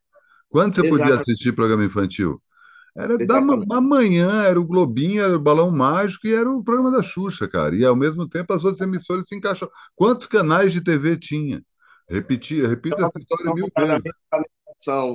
[0.49, 1.09] Quando você Exatamente.
[1.09, 2.41] podia assistir programa infantil?
[2.97, 3.67] Era Exatamente.
[3.67, 7.49] da manhã, era o Globinho, era o Balão Mágico e era o programa da Xuxa,
[7.49, 7.75] cara.
[7.75, 9.69] E ao mesmo tempo as outras emissoras se encaixam.
[9.97, 11.61] Quantos canais de TV tinha?
[12.09, 14.03] Repetia, repita essa história mil vezes.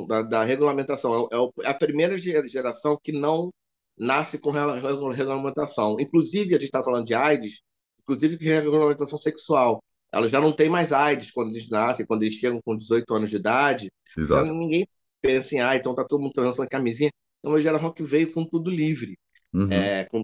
[0.07, 1.29] Da, da regulamentação.
[1.31, 3.49] É, é, a primeira geração que não
[3.97, 5.97] nasce com regulamentação.
[5.99, 7.61] Inclusive, a gente está falando de AIDS,
[8.09, 9.83] inclusive que regulamentação sexual.
[10.11, 13.29] Ela já não tem mais AIDS quando eles nascem, quando eles chegam com 18 anos
[13.29, 13.91] de idade.
[14.17, 14.47] Exato.
[14.47, 14.87] Já ninguém
[15.21, 17.11] pensa em AIDS, então tá todo mundo transando camisinha.
[17.43, 19.17] É uma geração que veio com tudo livre.
[19.53, 19.71] Uhum.
[19.71, 20.23] É, com,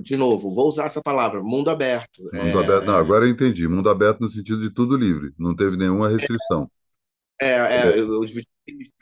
[0.00, 2.22] de novo, vou usar essa palavra, mundo aberto.
[2.32, 2.86] Mundo é, aberto.
[2.86, 3.68] Não, agora eu entendi.
[3.68, 5.32] Mundo aberto no sentido de tudo livre.
[5.38, 6.70] Não teve nenhuma restrição.
[7.40, 8.32] É, é, os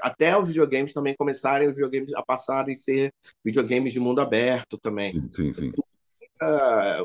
[0.01, 3.13] até os videogames também começarem os videogames a passarem a ser
[3.45, 5.13] videogames de mundo aberto também.
[5.33, 5.73] Sim, sim.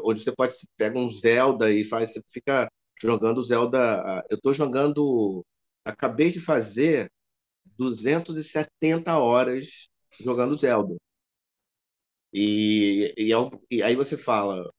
[0.03, 2.69] Onde você pode pegar um Zelda e faz, você fica
[3.01, 4.23] jogando Zelda.
[4.29, 5.45] Eu estou jogando,
[5.85, 7.09] acabei de fazer
[7.77, 10.95] 270 horas jogando Zelda.
[12.33, 13.35] E, e, é
[13.71, 14.69] e, aí você fala,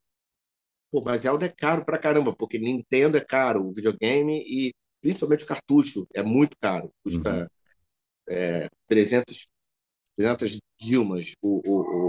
[0.90, 5.44] pô, mas Zelda é caro pra caramba, porque Nintendo é caro, o videogame e principalmente
[5.44, 7.46] o cartucho é muito caro, custa uhum.
[8.28, 9.48] é, 300,
[10.16, 12.08] 300 Dilmas o, o,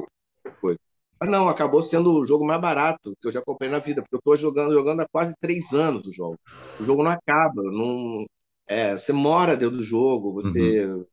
[0.64, 0.78] o
[1.22, 4.16] Ah, não, acabou sendo o jogo mais barato que eu já comprei na vida, porque
[4.16, 6.40] eu estou jogando, jogando há quase três anos o jogo.
[6.80, 8.26] O jogo não acaba, não,
[8.68, 11.06] é, você mora dentro do jogo, você uhum.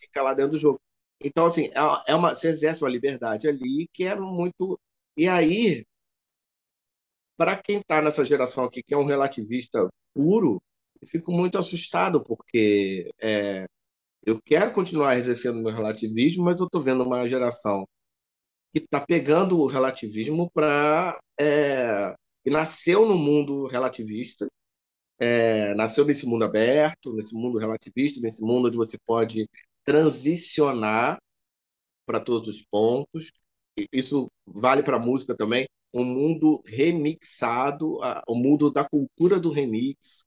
[0.00, 0.80] fica lá dentro do jogo.
[1.20, 4.78] Então, assim, é, é uma, você exerce uma liberdade ali que é muito.
[5.16, 5.84] E aí,
[7.36, 10.60] para quem está nessa geração aqui, que é um relativista puro,
[11.00, 13.66] eu fico muito assustado, porque é,
[14.24, 17.86] eu quero continuar exercendo meu relativismo, mas eu estou vendo uma geração
[18.74, 21.18] que está pegando o relativismo para.
[21.40, 24.46] É, que nasceu no mundo relativista,
[25.18, 29.48] é, nasceu nesse mundo aberto, nesse mundo relativista, nesse mundo onde você pode
[29.84, 31.18] transicionar
[32.06, 33.30] para todos os pontos.
[33.92, 35.66] Isso vale para a música também.
[35.92, 40.24] Um mundo remixado, o mundo da cultura do remix,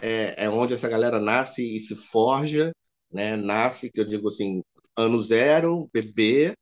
[0.00, 2.72] é, é, onde essa galera nasce e se forja,
[3.12, 3.36] né?
[3.36, 4.62] Nasce, que eu digo assim,
[4.96, 6.54] ano zero, bebê,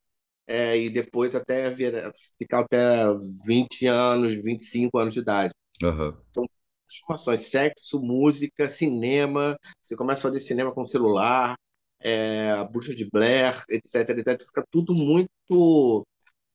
[0.49, 3.05] é, e depois até vira, ficar até
[3.47, 5.53] 20 anos, 25 anos de idade.
[5.83, 6.17] Uhum.
[6.31, 6.45] Então,
[6.87, 11.55] transformações, sexo, música, cinema, você começa a fazer cinema com celular,
[12.01, 16.07] é, a Bruxa de Blair, etc, etc, fica tudo muito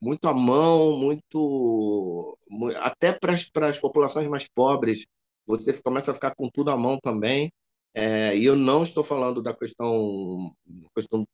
[0.02, 3.34] muito à mão, muito, muito até para
[3.70, 5.06] as populações mais pobres,
[5.46, 7.50] você começa a ficar com tudo à mão também.
[7.96, 10.52] É, e eu não estou falando da questão,
[10.96, 11.26] questão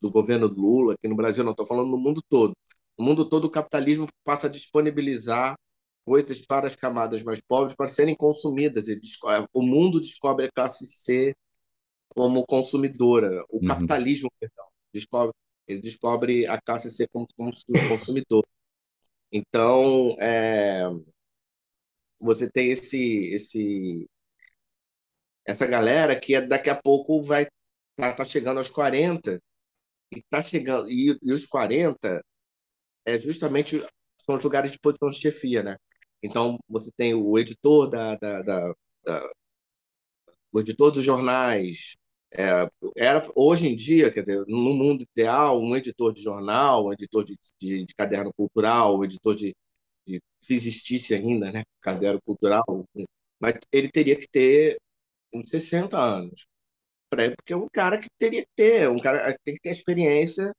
[0.00, 2.56] do, governo Lula aqui no Brasil, não estou falando no mundo todo.
[2.98, 5.56] No mundo todo, o capitalismo passa a disponibilizar
[6.04, 8.84] coisas para as camadas mais pobres para serem consumidas.
[9.52, 11.34] O mundo descobre a classe C
[12.08, 13.66] como consumidora, o uhum.
[13.66, 15.34] capitalismo, perdão, descobre,
[15.66, 17.26] ele descobre a classe C como,
[17.88, 18.46] consumidor.
[19.32, 20.84] Então, é,
[22.20, 24.08] você tem esse, esse,
[25.44, 27.46] essa galera que daqui a pouco vai
[27.96, 29.40] tá, tá chegando aos 40
[30.16, 32.24] e tá chegando e, e os 40
[33.06, 33.84] é justamente
[34.20, 35.76] são os lugares de posição de chefia, né?
[36.22, 38.74] Então você tem o editor da, da, da,
[39.04, 39.30] da
[40.52, 41.96] o editor dos jornais,
[42.36, 46.92] é, era, hoje em dia, quer dizer, no mundo ideal, um editor de jornal, um
[46.92, 49.54] editor de, de, de caderno cultural, um editor de,
[50.06, 52.64] de, se existisse ainda, né, caderno cultural,
[53.40, 54.78] mas ele teria que ter
[55.32, 56.46] uns 60 anos,
[57.36, 60.52] porque é um cara que teria que ter, um cara tem que ter a experiência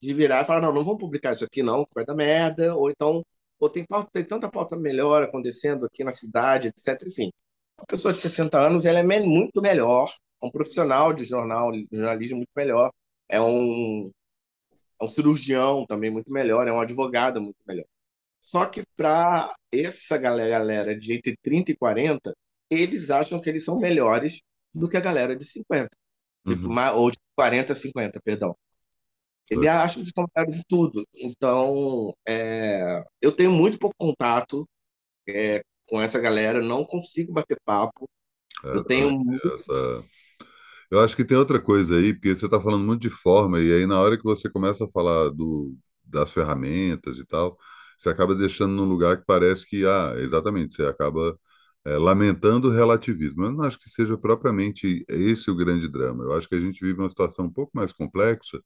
[0.00, 2.90] de virar e falar, não, não vamos publicar isso aqui não, vai dar merda, ou
[2.90, 3.24] então,
[3.58, 7.30] ou tem, pauta, tem tanta pauta melhor acontecendo aqui na cidade, etc, enfim.
[7.78, 12.38] Uma pessoa de 60 anos, ela é muito melhor um profissional de jornal, de jornalismo
[12.38, 12.90] muito melhor,
[13.28, 14.10] é um,
[15.00, 17.86] é um cirurgião também muito melhor, é um advogado muito melhor.
[18.40, 22.34] Só que para essa galera de entre 30 e 40,
[22.70, 24.40] eles acham que eles são melhores
[24.78, 25.88] do que a galera de 50.
[26.46, 26.96] Uhum.
[26.96, 28.56] Ou de 40 a 50, perdão.
[29.50, 31.04] Eles acham que são melhores de tudo.
[31.14, 34.68] Então, é, eu tenho muito pouco contato
[35.28, 38.08] é, com essa galera, não consigo bater papo.
[38.64, 39.48] É, eu tenho muito...
[39.48, 40.04] essa,
[40.90, 43.72] eu acho que tem outra coisa aí, porque você está falando muito de forma, e
[43.72, 47.58] aí na hora que você começa a falar do, das ferramentas e tal,
[47.98, 51.38] você acaba deixando num lugar que parece que, ah, exatamente, você acaba
[51.86, 53.44] é, lamentando o relativismo.
[53.46, 56.24] Eu não acho que seja propriamente esse o grande drama.
[56.24, 58.60] Eu acho que a gente vive uma situação um pouco mais complexa,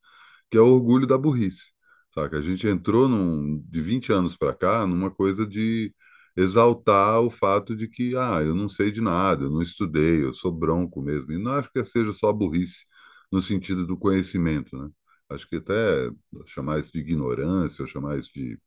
[0.51, 1.73] que é o orgulho da burrice.
[2.15, 2.39] Saca?
[2.39, 5.95] A gente entrou num, de 20 anos para cá numa coisa de
[6.37, 10.33] exaltar o fato de que, ah, eu não sei de nada, eu não estudei, eu
[10.35, 11.33] sou bronco mesmo.
[11.33, 12.85] E não acho que seja só burrice
[13.31, 14.91] no sentido do conhecimento, né?
[15.29, 16.11] Acho que até
[16.47, 18.59] chamar isso de ignorância, ou chamar isso de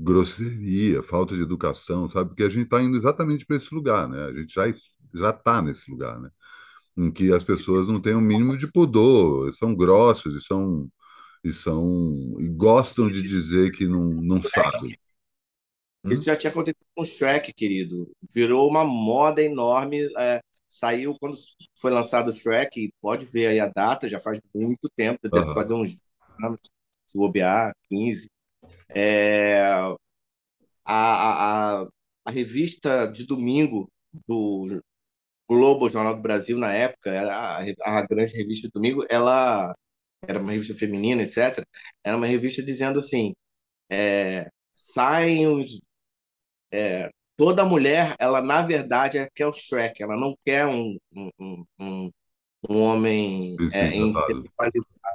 [0.00, 2.30] grosseria, falta de educação, sabe?
[2.30, 4.24] Porque a gente está indo exatamente para esse lugar, né?
[4.24, 4.64] A gente já
[5.12, 6.30] já está nesse lugar, né?
[6.96, 10.90] Em que as pessoas não têm o um mínimo de pudor, são grossos e são
[11.44, 14.96] e são e gostam de dizer que não, não sabem.
[16.06, 16.24] Isso hum?
[16.24, 18.10] já tinha acontecido com o Shrek, querido.
[18.34, 20.08] Virou uma moda enorme.
[20.16, 21.36] É, saiu quando
[21.78, 25.54] foi lançado o Shrek, pode ver aí a data, já faz muito tempo, deve uhum.
[25.54, 26.00] fazer uns
[26.42, 26.60] anos,
[27.06, 28.30] se bobear, 15.
[28.94, 29.60] É,
[30.84, 31.86] a, a,
[32.24, 33.90] a revista de domingo
[34.26, 34.66] do
[35.48, 39.74] Globo Jornal do Brasil, na época, era a, a grande revista de domingo, ela
[40.26, 41.64] era uma revista feminina, etc.
[42.04, 43.34] Era uma revista dizendo assim:
[43.90, 45.80] é, saem os
[46.72, 51.64] é, toda mulher, ela na verdade é, quer o Shrek, ela não quer um, um,
[51.78, 52.10] um,
[52.68, 55.09] um homem é, intelectualizado.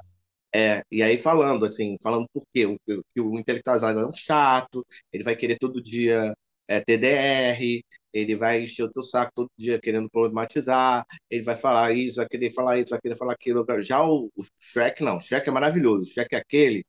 [0.57, 2.65] É, e aí falando assim, falando por quê?
[2.65, 6.33] O, que o intelectualizado é um chato, ele vai querer todo dia
[6.67, 11.91] é, TDR, ele vai encher o teu saco todo dia querendo problematizar, ele vai falar
[11.91, 13.65] isso, vai querer falar isso, vai querer falar aquilo.
[13.81, 16.03] Já o, o Shrek não, o Shrek é maravilhoso.
[16.03, 16.85] O Shrek é aquele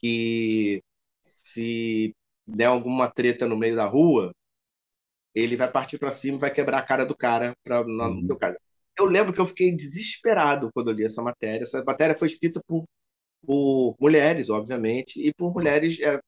[0.00, 0.82] que
[1.24, 2.14] se
[2.46, 4.32] der alguma treta no meio da rua,
[5.34, 8.26] ele vai partir para cima e vai quebrar a cara do cara, pra, no, uhum.
[8.26, 8.58] teu caso.
[8.98, 11.62] Eu lembro que eu fiquei desesperado quando eu li essa matéria.
[11.64, 12.84] Essa matéria foi escrita por,
[13.44, 16.20] por mulheres, obviamente, e por mulheres é,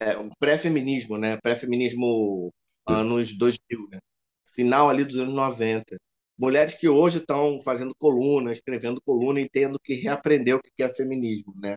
[0.00, 1.38] é, um pré-feminismo, né?
[1.42, 2.52] Pré-feminismo
[2.86, 3.98] anos 2000, né?
[4.54, 5.96] final ali dos anos 90.
[6.38, 10.88] Mulheres que hoje estão fazendo coluna, escrevendo coluna e tendo que reaprender o que é
[10.90, 11.76] feminismo, né?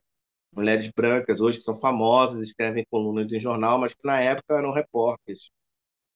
[0.52, 4.72] mulheres brancas hoje que são famosas, escrevem colunas em jornal, mas que na época eram
[4.74, 5.52] repórteres.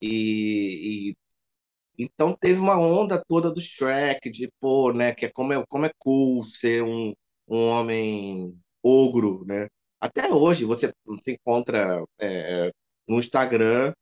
[0.01, 1.15] E, e,
[1.97, 5.85] então teve uma onda toda do Shrek, de pô, né, que é como é, como
[5.85, 7.13] é cool ser um,
[7.55, 9.67] um homem ogro, né?
[9.99, 12.71] Até hoje você, você encontra é,
[13.07, 13.93] no Instagram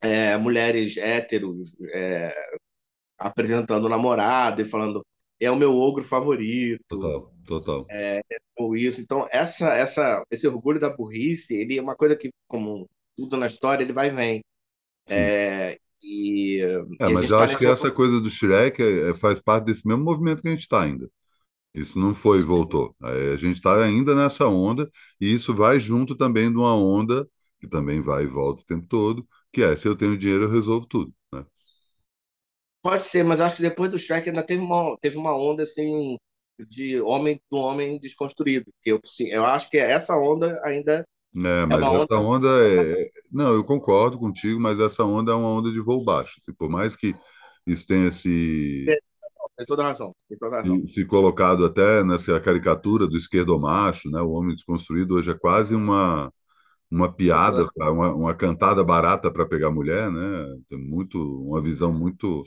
[0.00, 2.34] é, mulheres héteros é,
[3.18, 5.04] apresentando namorado e falando
[5.40, 6.82] é o meu ogro favorito.
[7.46, 7.86] Total.
[7.90, 8.20] É,
[8.56, 9.00] ou isso.
[9.00, 13.46] Então, essa, essa, esse orgulho da burrice, ele é uma coisa que, como tudo na
[13.46, 14.40] história, ele vai e vem.
[15.08, 16.60] É, e,
[17.00, 19.86] É, e mas eu está acho que essa coisa do Shrek é- faz parte desse
[19.86, 21.08] mesmo movimento que a gente está ainda.
[21.76, 22.96] Isso não foi e voltou.
[23.04, 27.28] É, a gente está ainda nessa onda, e isso vai junto também de uma onda,
[27.60, 30.50] que também vai e volta o tempo todo, que é, se eu tenho dinheiro, eu
[30.50, 31.46] resolvo tudo, né?
[32.82, 36.16] Pode ser, mas acho que depois do Shrek ainda teve uma, teve uma onda assim
[36.68, 38.72] de homem do homem desconstruído.
[38.82, 41.04] Que eu, sim, eu acho que essa onda ainda
[41.44, 42.10] É, é mas onda.
[42.10, 43.04] essa onda é...
[43.04, 46.36] é- Não, eu concordo contigo, mas essa onda é uma onda de voo baixo.
[46.40, 47.14] assim, por mais que
[47.66, 48.96] isso tenha se,
[49.56, 50.80] Tem toda razão, tem toda razão.
[50.86, 54.20] se, se colocado até nessa caricatura do esquerdomacho, né?
[54.20, 56.32] O homem desconstruído hoje é quase uma
[56.90, 60.56] uma piada, uma, uma cantada barata para pegar mulher, né?
[60.68, 62.44] Tem muito, uma visão muito.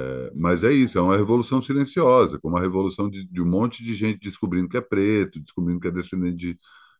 [0.00, 3.82] é, Mas é isso, é uma revolução silenciosa, como a revolução de, de um monte
[3.84, 6.56] de gente descobrindo que é preto, descobrindo que é descendente de,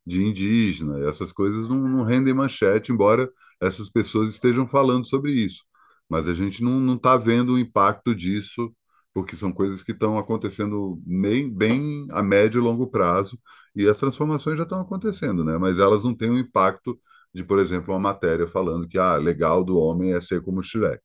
[0.07, 0.99] de indígena.
[1.01, 3.29] E essas coisas não, não rendem manchete, embora
[3.61, 5.65] essas pessoas estejam falando sobre isso.
[6.09, 8.73] Mas a gente não está vendo o impacto disso,
[9.18, 13.37] porque são coisas que estão acontecendo bem, bem a médio e longo prazo
[13.74, 15.59] e as transformações já estão acontecendo, né?
[15.59, 16.96] Mas elas não têm o impacto
[17.35, 21.02] de, por exemplo, uma matéria falando que ah, legal do homem é ser como Shrek.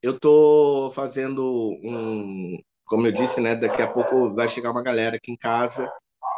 [0.00, 1.42] Eu tô fazendo
[1.82, 3.56] um, como eu disse, né?
[3.56, 5.90] Daqui a pouco vai chegar uma galera aqui em casa,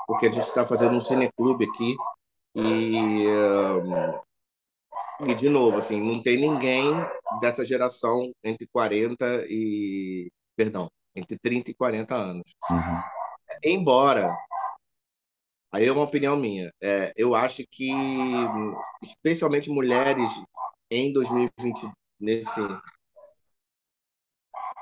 [0.06, 1.94] porque a gente está fazendo um cineclube aqui
[2.54, 3.26] e,
[5.26, 6.94] e de novo, assim, não tem ninguém
[7.40, 12.54] dessa geração entre 40 e, perdão, entre 30 e 40 anos.
[12.70, 13.02] Uhum.
[13.62, 14.34] Embora,
[15.72, 17.90] aí é uma opinião minha, é, eu acho que,
[19.02, 20.42] especialmente mulheres
[20.90, 22.60] em 2020, nesse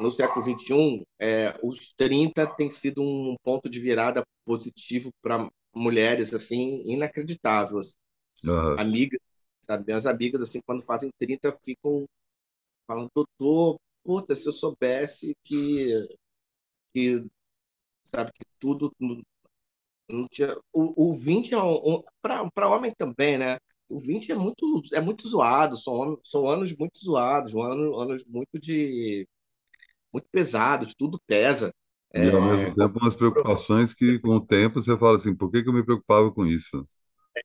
[0.00, 6.34] no século XXI, é, os 30 tem sido um ponto de virada positivo para mulheres,
[6.34, 7.78] assim, inacreditável.
[7.78, 7.94] assim.
[8.44, 8.76] Aham.
[8.78, 9.20] Amigas,
[9.62, 9.84] sabe?
[9.86, 12.04] Minhas amigas, assim, quando fazem 30, ficam
[12.86, 15.92] falando, doutor, puta, se eu soubesse que,
[16.94, 17.24] que
[18.04, 18.92] sabe, que tudo
[20.08, 20.54] não, tinha...
[20.72, 23.58] O, o 20 é um, um, para homem também, né?
[23.88, 28.58] O 20 é muito, é muito zoado, são, são anos muito zoados, ano, anos muito
[28.60, 29.26] de
[30.12, 31.72] muito pesados, tudo pesa.
[32.16, 35.50] E ao mesmo É, tempo umas preocupações que com o tempo você fala assim, por
[35.50, 36.86] que que eu me preocupava com isso?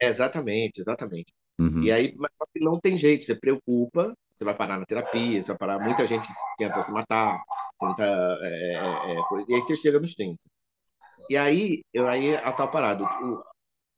[0.01, 1.33] É, exatamente, exatamente.
[1.79, 1.91] E Uhum.
[1.91, 5.49] aí, mas só que não tem jeito, você preocupa, você vai parar na terapia, você
[5.49, 7.41] vai parar, muita gente tenta se matar,
[7.79, 8.05] tenta,
[8.43, 10.39] é, é, é, coisa- e aí você chega nos 30.
[11.29, 13.43] E aí, eu, aí a tal parada, o-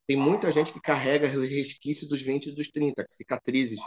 [0.08, 3.80] tem muita gente que carrega o resquício dos 20 e dos 30, cicatrizes,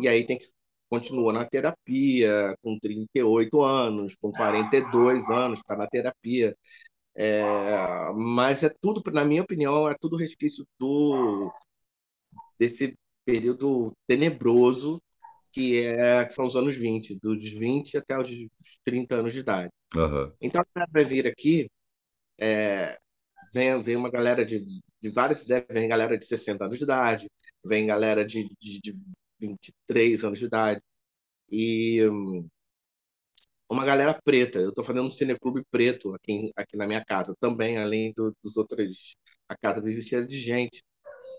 [0.00, 0.44] e aí tem que
[0.90, 6.56] continua na terapia, com 38 anos, com 42 anos, está na terapia.
[7.16, 7.42] É,
[8.14, 11.52] mas é tudo, na minha opinião, é tudo resquício do
[12.58, 15.00] desse período tenebroso
[15.52, 18.28] que, é, que são os anos 20, dos 20 até os
[18.84, 19.70] 30 anos de idade.
[19.96, 20.32] Aham.
[20.40, 21.68] Então, a galera vai vir aqui,
[23.54, 24.64] vem, vem uma galera de,
[25.00, 27.28] de várias ideias, vem galera de 60 anos de idade,
[27.64, 28.94] vem galera de, de, de
[29.40, 30.80] 23 anos de idade,
[31.50, 32.48] e hum,
[33.70, 34.58] uma galera preta.
[34.58, 38.56] Eu estou fazendo um cineclube preto aqui, aqui na minha casa também, além do, dos
[38.56, 39.14] outros.
[39.48, 40.82] A casa vive cheia de gente.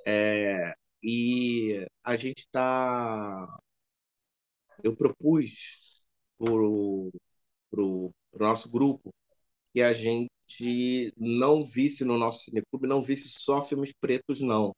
[0.05, 0.73] É,
[1.03, 3.47] e a gente está.
[4.83, 6.03] Eu propus
[6.37, 7.11] pro,
[7.69, 9.13] pro, pro nosso grupo
[9.73, 14.73] que a gente não visse no nosso cineclube, não visse só filmes pretos, não.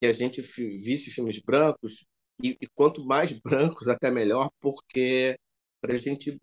[0.00, 2.04] Que a gente visse filmes brancos,
[2.42, 5.38] e, e quanto mais brancos, até melhor, porque
[5.80, 6.38] para a gente.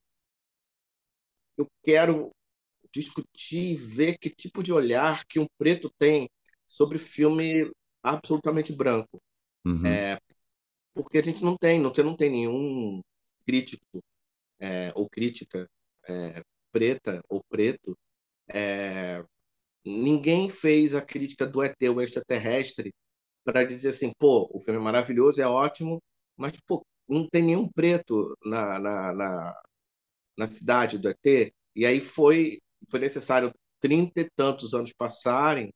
[1.58, 2.32] Eu quero
[2.94, 6.30] discutir e ver que tipo de olhar que um preto tem
[6.68, 7.70] sobre filme
[8.04, 9.20] absolutamente branco.
[9.66, 9.86] Uhum.
[10.98, 13.02] Porque a gente não tem, você não tem nenhum
[13.46, 14.04] crítico
[14.60, 15.68] é, ou crítica
[16.08, 17.98] é, preta ou preto.
[18.50, 19.24] é,
[19.86, 22.94] ninguém fez a crítica do ET, o extraterrestre,
[23.46, 26.02] para dizer assim, pô, o filme é maravilhoso, é ótimo,
[26.38, 29.62] mas pô, não tem nenhum preto na, na, na,
[30.38, 31.54] na cidade do ET.
[31.76, 35.72] E aí foi, foi necessário trinta e tantos anos passarem,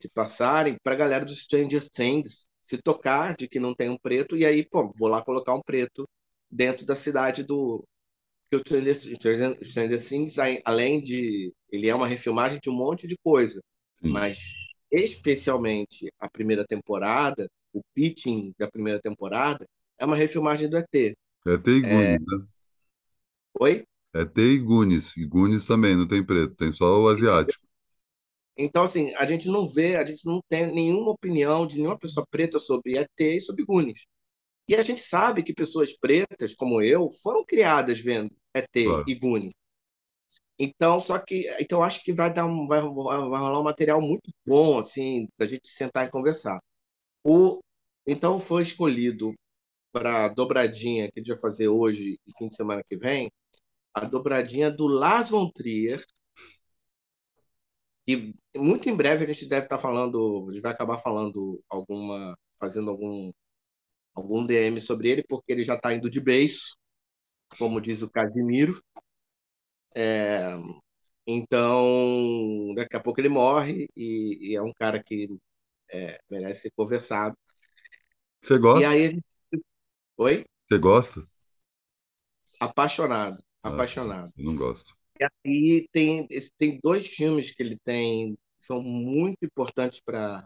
[0.00, 3.98] se passarem, para a galera do Stranger Things se tocar de que não tem um
[3.98, 6.08] preto, e aí, pô, vou lá colocar um preto
[6.50, 7.84] dentro da cidade do.
[8.50, 11.52] Porque o Stranger, Stranger, Stranger Things, além de.
[11.70, 13.60] Ele é uma refilmagem de um monte de coisa,
[14.00, 14.10] Sim.
[14.10, 14.38] mas
[14.90, 19.66] especialmente a primeira temporada, o pitching da primeira temporada,
[19.98, 21.16] é uma refilmagem do ET.
[21.46, 22.46] É ter Goonies, né?
[23.60, 23.84] Oi?
[24.14, 25.16] É T e Goonies.
[25.16, 27.63] E Goonies também, não tem preto, tem só o asiático.
[28.56, 32.26] Então, assim, a gente não vê, a gente não tem nenhuma opinião de nenhuma pessoa
[32.30, 34.06] preta sobre ET e sobre Goonies.
[34.68, 39.04] E a gente sabe que pessoas pretas, como eu, foram criadas vendo ET Claro.
[39.08, 39.52] e Goonies.
[40.58, 42.88] Então, só que, então acho que vai dar um, vai, vai
[43.40, 46.60] rolar um material muito bom, assim, da gente sentar e conversar.
[47.24, 47.60] O,
[48.06, 49.34] então foi escolhido
[49.92, 53.30] para a dobradinha que a gente vai fazer hoje e fim de semana que vem,
[53.92, 56.04] a dobradinha do Lars von Trier,
[58.06, 62.36] e muito em breve a gente deve estar falando, a gente vai acabar falando alguma,
[62.58, 63.32] fazendo algum
[64.14, 66.76] algum DM sobre ele, porque ele já está indo de beiço,
[67.58, 68.74] como diz o Casimiro.
[69.96, 70.56] É,
[71.26, 75.28] então, daqui a pouco ele morre e, e é um cara que
[75.92, 77.36] é, merece ser conversado.
[78.42, 78.90] Você E gosta?
[78.90, 79.24] aí a gente...
[80.18, 80.44] Oi?
[80.68, 81.26] Você gosta?
[82.66, 84.32] Apaixonado, Ah, apaixonado.
[84.36, 84.94] eu não gosto.
[85.20, 86.26] E aí tem,
[86.58, 90.44] tem dois filmes que ele tem, são muito importantes para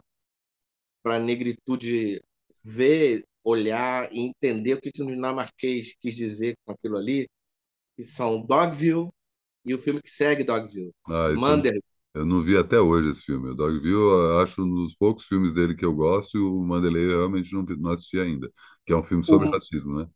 [1.05, 2.21] a negritude
[2.65, 7.27] ver, olhar e entender o que, que o dinamarquês quis dizer com aquilo ali,
[7.97, 9.09] que são Dogville
[9.65, 11.81] e o filme que segue Dogville, Ah, Manderley.
[12.13, 13.49] eu, não vi até hoje esse filme.
[13.51, 17.03] O Dogville, eu acho um dos poucos filmes dele que eu gosto e o Manderley
[17.05, 18.51] eu realmente não, não assisti ainda.
[18.85, 20.09] Que é um filme sobre O, racismo, né?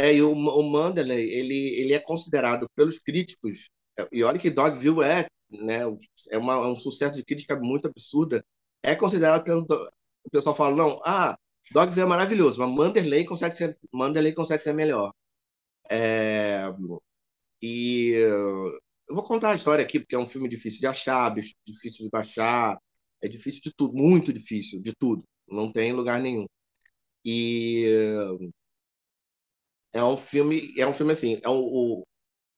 [0.00, 3.70] É, e o, o ele, ele é considerado pelos críticos,
[4.10, 5.80] e olha que Dogville é, né,
[6.30, 8.42] é, uma, é um sucesso de crítica muito absurda,
[8.82, 9.66] é considerado pelo...
[10.24, 11.36] O pessoal fala, não, ah,
[11.72, 15.12] Dogville é maravilhoso, mas Manderley consegue ser, Manderley consegue ser melhor.
[15.90, 16.62] É,
[17.62, 18.12] e
[19.08, 22.10] eu vou contar a história aqui, porque é um filme difícil de achar, difícil de
[22.10, 22.78] baixar,
[23.22, 25.22] é difícil de tudo, muito difícil, de tudo.
[25.48, 26.46] Não tem em lugar nenhum.
[27.24, 27.86] E
[29.92, 31.54] é um filme, é um filme assim, é o,
[32.00, 32.06] o-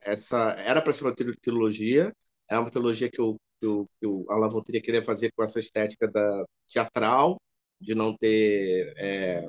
[0.03, 2.12] essa era para ser uma tri- trilogia,
[2.51, 5.43] é uma trilogia que o que o, que o Alan von Trier queria fazer com
[5.45, 7.41] essa estética da teatral,
[7.80, 9.43] de não ter é,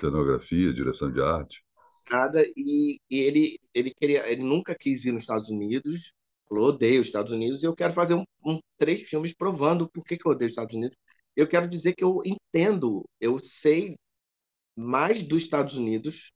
[0.00, 1.62] Cenografia, direção de arte.
[2.10, 6.12] nada e, e ele ele queria ele nunca quis ir nos Estados Unidos
[6.48, 10.04] falou odeio os Estados Unidos e eu quero fazer um, um- três filmes provando por
[10.04, 10.96] que, que eu odeio os Estados Unidos
[11.36, 13.96] eu quero dizer que eu entendo eu sei
[14.76, 16.32] mais dos Estados Unidos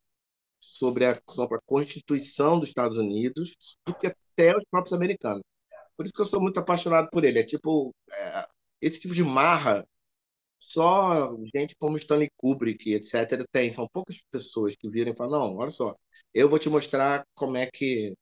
[0.62, 3.54] sobre a, sobre a Constituição dos Estados Unidos
[3.86, 5.42] do que até os próprios americanos
[5.96, 8.46] por isso que eu sou muito apaixonado por ele é tipo é,
[8.80, 9.84] esse tipo de marra
[10.62, 13.72] só gente como Stanley Kubrick, etc., tem.
[13.72, 15.92] São poucas pessoas que viram e falam: não, olha só,
[16.32, 18.14] eu vou te mostrar como é que.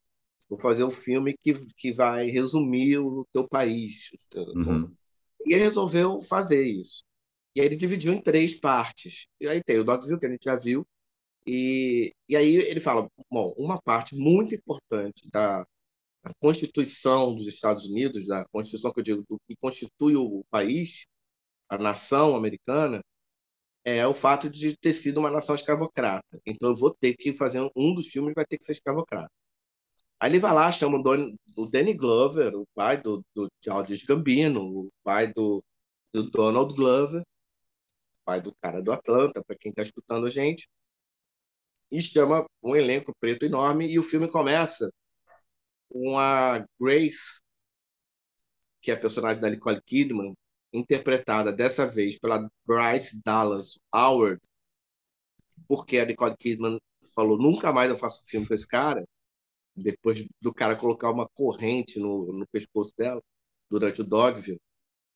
[0.49, 4.11] Vou fazer um filme que, que vai resumir o teu país.
[4.35, 4.91] Uhum.
[5.47, 7.05] E ele resolveu fazer isso.
[7.55, 9.27] E aí ele dividiu em três partes.
[9.39, 10.85] E aí tem o Dogville, que a gente já viu.
[11.47, 15.63] E, e aí ele fala: bom, uma parte muito importante da,
[16.23, 21.07] da Constituição dos Estados Unidos, da Constituição que eu digo, do que constitui o país,
[21.69, 23.03] a nação americana,
[23.85, 26.41] é o fato de ter sido uma nação escravocrata.
[26.47, 29.31] Então eu vou ter que fazer um, dos filmes vai ter que ser escravocrata.
[30.21, 34.05] Aí ele vai lá, chama o, Don, o Danny Glover, o pai do, do Childish
[34.05, 35.65] Gambino, o pai do,
[36.13, 37.23] do Donald Glover,
[38.25, 40.69] pai do cara do Atlanta, para quem está escutando a gente,
[41.91, 44.91] e chama um elenco preto enorme e o filme começa
[45.89, 47.41] com a Grace,
[48.81, 50.35] que é a personagem da Nicole Kidman,
[50.73, 54.41] interpretada dessa vez pela Bryce Dallas Howard,
[55.69, 56.79] porque a Nicole Kidman
[57.15, 59.05] falou nunca mais eu faço filme com esse cara,
[59.77, 63.23] depois do cara colocar uma corrente no, no pescoço dela
[63.71, 64.61] durante o Dogville,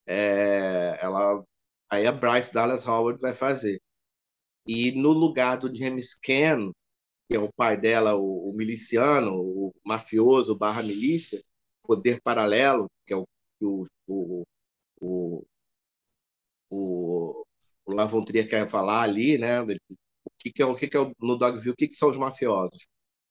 [0.06, 1.44] é, ela
[1.90, 3.80] aí a Bryce Dallas Howard vai fazer.
[4.66, 6.72] E no lugar do James Caan,
[7.28, 11.40] que é o pai dela, o, o miliciano, o mafioso barra milícia,
[11.82, 13.26] Poder Paralelo, que é o,
[13.60, 14.44] o, o,
[15.00, 15.46] o,
[16.70, 17.44] o,
[17.86, 19.62] o Lavon Trier quer falar ali, né?
[19.62, 19.66] O
[20.38, 22.16] que, que é o que, que é o, no Dogville, o que, que são os
[22.16, 22.86] mafiosos?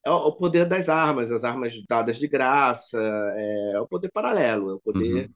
[0.05, 2.99] É o, o poder das armas, as armas dadas de graça,
[3.37, 5.29] é, o poder paralelo, é o poder.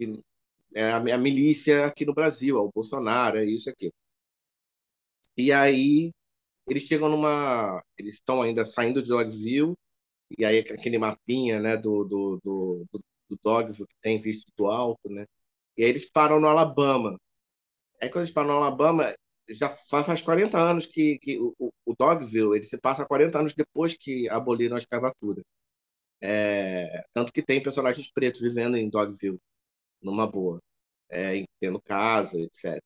[0.00, 0.22] Uhum.
[0.74, 3.92] É a, a milícia aqui no Brasil, é o Bolsonaro, é isso aqui.
[5.36, 6.12] E aí
[6.68, 7.82] eles chegam numa.
[7.98, 9.74] Eles estão ainda saindo de Dogville,
[10.38, 12.86] e aí aquele mapinha né, do, do, do,
[13.28, 15.26] do Dogville que tem visto do alto, né?
[15.76, 17.18] E aí eles param no Alabama.
[18.00, 19.14] Aí quando eles param no Alabama,
[19.48, 21.54] já faz, faz 40 anos que, que o,
[21.86, 25.42] o Dogville ele se passa 40 anos depois que aboliram a escravatura.
[26.22, 29.40] É, tanto que tem personagens pretos vivendo em Dogville,
[30.02, 30.60] numa boa,
[31.10, 32.80] é, tendo casa, etc.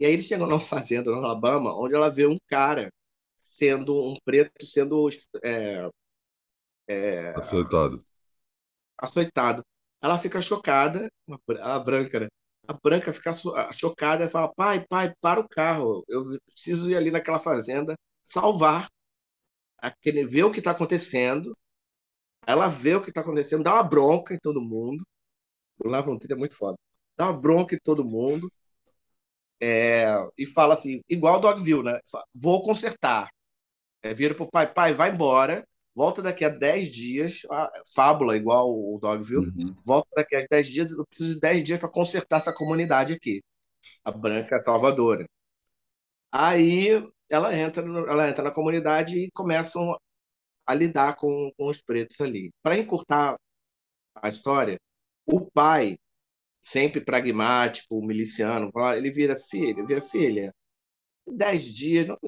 [0.00, 2.90] E aí eles chegam numa fazenda no Alabama, onde ela vê um cara
[3.38, 5.08] sendo um preto sendo
[5.44, 5.88] é,
[6.88, 8.04] é, Açoitado.
[8.98, 9.62] açoitado.
[10.02, 11.08] Ela fica chocada,
[11.60, 12.28] a branca, né?
[12.68, 13.32] A branca fica
[13.72, 16.04] chocada e fala: pai, pai, para o carro.
[16.08, 17.94] Eu preciso ir ali naquela fazenda
[18.24, 18.88] salvar,
[19.78, 21.56] aquele, ver o que está acontecendo.
[22.46, 25.04] Ela vê o que está acontecendo, dá uma bronca em todo mundo.
[25.78, 26.76] O Lavonteira é muito foda.
[27.16, 28.50] Dá uma bronca em todo mundo.
[29.62, 30.06] É,
[30.38, 32.00] e fala assim, igual o Dogville, né?
[32.34, 33.30] Vou consertar.
[34.02, 38.70] É, vira pro pai, pai, vai embora, volta daqui a 10 dias, a fábula igual
[38.70, 39.76] o Dogville, uhum.
[39.84, 43.42] volta daqui a 10 dias, eu preciso de 10 dias para consertar essa comunidade aqui,
[44.04, 45.26] a Branca Salvadora.
[46.32, 49.96] Aí ela entra, ela entra na comunidade e começam
[50.66, 52.50] a lidar com, com os pretos ali.
[52.62, 53.36] Para encurtar
[54.14, 54.78] a história,
[55.26, 55.98] o pai,
[56.60, 60.54] sempre pragmático, miliciano, ele vira filha, vira filha.
[61.28, 62.18] Dez dias, não,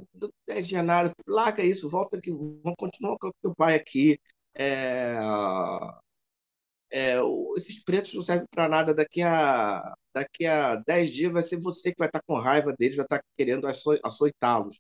[0.47, 4.19] dez dias nada, larga isso, volta aqui, vamos continuar com o teu pai aqui.
[4.55, 5.19] É,
[6.93, 7.15] é,
[7.57, 8.95] esses pretos não servem para nada.
[8.95, 12.75] Daqui a, daqui a dez dias vai ser você que vai estar tá com raiva
[12.79, 13.67] deles, vai estar tá querendo
[14.05, 14.77] açoitá-los.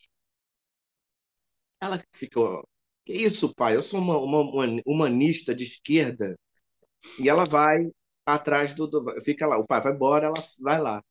[1.80, 2.66] Ela ficou,
[3.04, 3.76] que isso, pai?
[3.76, 6.36] Eu sou uma, uma, humanista de esquerda.
[7.18, 7.90] E ela vai
[8.26, 11.02] atrás do, do, Fica lá, o pai vai embora, ela vai lá.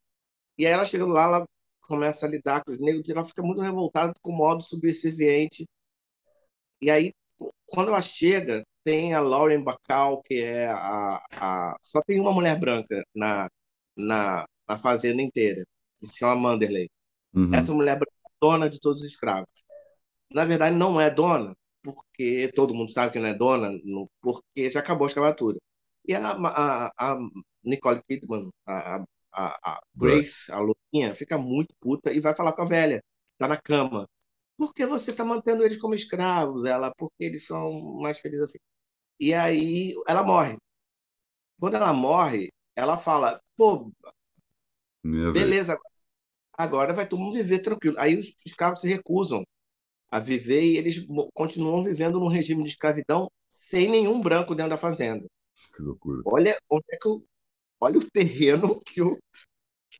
[0.57, 1.45] E aí ela chegando lá, ela
[1.82, 5.66] começa a lidar com os negros e ela fica muito revoltada com o modo subserviente.
[6.82, 7.14] E aí,
[7.68, 11.78] quando ela chega, tem a Lauren Bacall, que é a, a.
[11.82, 13.49] Só tem uma mulher branca na,
[13.95, 15.64] na, na fazenda inteira,
[15.99, 16.89] que se chama Manderley.
[17.34, 17.53] Uhum.
[17.53, 19.51] Essa mulher branca é dona de todos os escravos.
[20.34, 23.72] Na verdade, não é dona, porque todo mundo sabe que não é dona,
[24.22, 25.59] porque já acabou a escravatura.
[26.08, 27.18] E a, a, a
[27.64, 28.97] Nicole Kidman, a,
[29.34, 33.04] a, a Grace, a Luinha, fica muito puta e vai falar com a velha,
[33.38, 34.08] tá na cama.
[34.58, 36.66] Por que você tá mantendo eles como escravos?
[36.66, 38.60] Ela, porque eles são mais felizes assim.
[39.20, 40.58] E aí ela morre.
[41.60, 43.91] Quando ela morre, ela fala, pô,
[45.04, 45.80] Minha beleza, vez.
[46.58, 47.97] agora vai todo mundo viver tranquilo.
[47.99, 49.43] Aí os escravos se recusam
[50.12, 54.78] a viver e eles continuam vivendo num regime de escravidão sem nenhum branco dentro da
[54.78, 55.26] fazenda.
[55.74, 56.22] Que loucura.
[56.26, 57.07] Olha onde é que
[57.80, 59.17] olha o terreno que o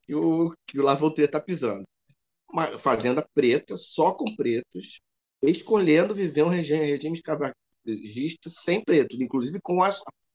[0.06, 1.86] que o que o Lavoisier está pisando.
[2.52, 5.00] Uma fazenda preta, só com pretos,
[5.42, 9.80] escolhendo viver um regime, regime escravagista sem preto, inclusive com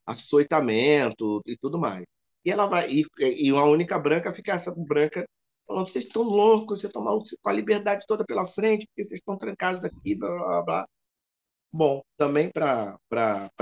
[0.07, 2.05] açoitamento e tudo mais.
[2.45, 5.27] E ela vai e, e uma única branca fica essa branca
[5.67, 9.21] falando: vocês estão loucos, vocês estão malucos, com a liberdade toda pela frente, porque vocês
[9.21, 10.89] estão trancados aqui, blá, blá, blá.
[11.73, 12.99] Bom, também para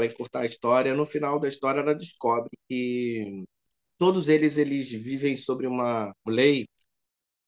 [0.04, 3.44] encurtar a história, no final da história ela descobre que
[3.98, 6.66] todos eles eles vivem sobre uma lei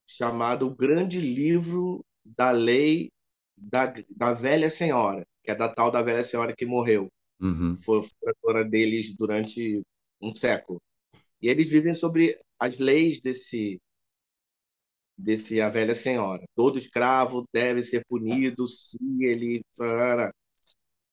[0.09, 3.11] chamada o Grande Livro da Lei
[3.57, 7.09] da, da Velha Senhora, que é da tal da Velha Senhora que morreu.
[7.41, 7.75] Uhum.
[7.77, 8.01] Foi
[8.57, 9.83] a deles durante
[10.21, 10.81] um século.
[11.41, 13.79] E eles vivem sobre as leis desse
[15.17, 16.45] desse a velha senhora.
[16.55, 19.63] Todo escravo deve ser punido se ele.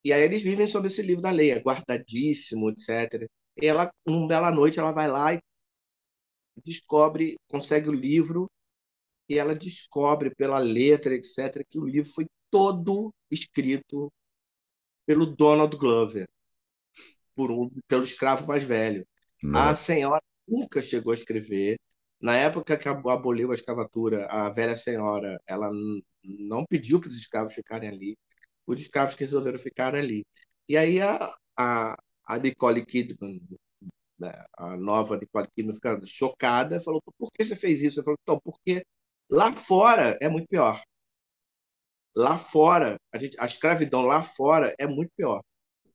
[0.04, 3.28] E aí eles vivem sob esse livro da lei, é guardadíssimo, etc.
[3.62, 5.40] E ela, numa bela noite, ela vai lá e
[6.64, 8.50] descobre, consegue o livro
[9.30, 14.12] e ela descobre pela letra, etc., que o livro foi todo escrito
[15.06, 16.28] pelo Donald Glover,
[17.36, 19.06] por um, pelo escravo mais velho.
[19.42, 19.72] Nossa.
[19.72, 21.80] A senhora nunca chegou a escrever,
[22.22, 25.70] na época que aboliu a escravatura, a velha senhora, ela
[26.24, 28.18] não pediu para os escravos ficarem ali,
[28.66, 30.26] os escravos que resolveram ficar ali.
[30.68, 33.42] E aí a, a, a Nicole Kidman,
[34.18, 38.00] né, a nova Nicole Kidman, fica chocada, falou: por que você fez isso?
[38.00, 38.86] Eu falou: então, porque
[39.30, 40.82] lá fora é muito pior.
[42.16, 45.42] Lá fora, a, gente, a escravidão lá fora é muito pior.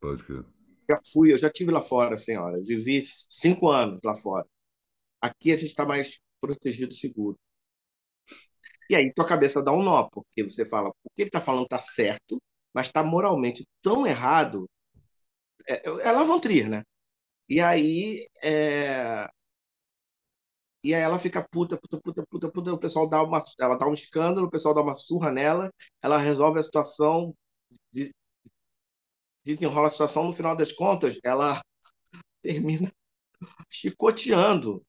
[0.01, 0.45] Pode crer.
[0.91, 2.59] Já fui, eu já tive lá fora, senhora.
[2.62, 4.47] Vivi cinco anos lá fora.
[5.21, 7.39] Aqui a gente está mais protegido, seguro.
[8.91, 11.64] E aí tua cabeça dá um nó, porque você fala, o que ele está falando
[11.64, 12.39] está certo,
[12.79, 14.70] mas está moralmente tão errado.
[15.68, 16.85] É, é Lavantrir, né?
[17.49, 19.29] E aí, é...
[20.85, 22.72] e aí ela fica puta, puta, puta, puta, puta.
[22.72, 26.18] O pessoal dá uma, ela dá um escândalo, o pessoal dá uma surra nela, ela
[26.18, 27.35] resolve a situação,
[29.45, 30.24] desenrola a situação.
[30.26, 31.61] No final das contas, ela
[32.43, 32.89] termina
[33.68, 34.85] chicoteando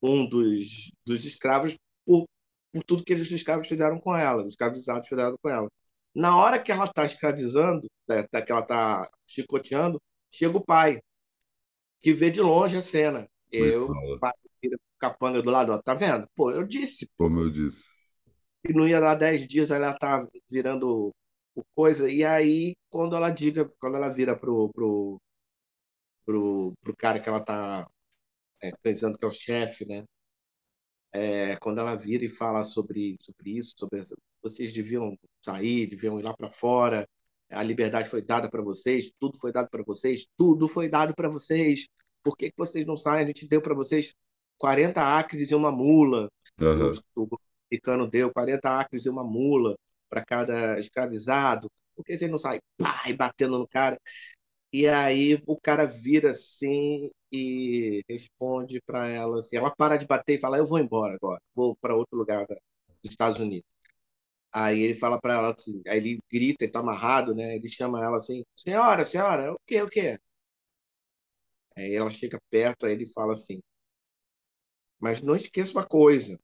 [0.00, 1.76] um dos, dos escravos
[2.06, 2.24] por,
[2.72, 5.68] por tudo que os escravos fizeram com ela, os escravizados fizeram com ela.
[6.14, 10.00] Na hora que ela está escravizando, né, tá, que ela está chicoteando,
[10.30, 11.00] chega o pai,
[12.02, 13.28] que vê de longe a cena.
[13.50, 14.32] Eu, o pai
[14.98, 16.28] capanga do lado, ó, tá vendo?
[16.34, 17.08] Pô, eu disse.
[17.16, 17.84] Como eu disse.
[18.64, 21.12] Que não ia dar 10 dias, ela tá virando
[21.54, 22.08] o coisa.
[22.10, 25.20] E aí, quando ela diga, quando ela vira pro, pro,
[26.24, 27.88] pro, pro cara que ela tá
[28.62, 30.04] é, pensando que é o chefe, né?
[31.12, 34.00] É, quando ela vira e fala sobre, sobre isso, sobre
[34.42, 37.06] vocês deviam sair, deviam ir lá para fora,
[37.50, 41.28] a liberdade foi dada para vocês, tudo foi dado para vocês, tudo foi dado para
[41.28, 41.86] vocês.
[42.22, 43.24] Por que, que vocês não saem?
[43.24, 44.14] A gente deu para vocês
[44.58, 46.30] 40 acres e uma mula.
[46.60, 46.90] Uhum.
[47.16, 47.28] O,
[47.70, 49.76] americano deu 40 acres e uma mula
[50.08, 51.70] para cada escravizado.
[51.94, 52.60] Por que vocês não saem?
[53.06, 54.00] E batendo no cara.
[54.72, 60.34] E aí o cara vira assim e responde para ela assim, ela para de bater
[60.36, 63.66] e fala: "Eu vou embora agora, vou para outro lugar dos Estados Unidos".
[64.52, 67.56] Aí ele fala para ela assim, aí ele grita, ele tá amarrado, né?
[67.56, 70.18] Ele chama ela assim: "Senhora, senhora, o quê, o quê?"
[71.76, 73.60] Aí ela chega perto, aí ele fala assim:
[74.98, 76.38] "Mas não esqueça uma coisa.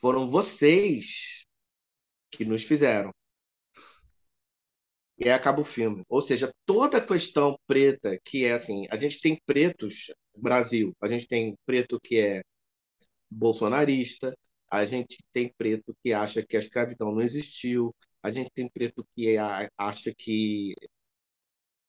[0.00, 1.42] Foram vocês
[2.30, 3.12] que nos fizeram.
[5.18, 6.04] E aí acaba o filme.
[6.08, 11.08] Ou seja, toda a questão preta, que é assim, a gente tem pretos Brasil, a
[11.08, 12.42] gente tem preto que é
[13.30, 14.34] bolsonarista,
[14.70, 19.04] a gente tem preto que acha que a escravidão não existiu, a gente tem preto
[19.16, 20.74] que é, acha que,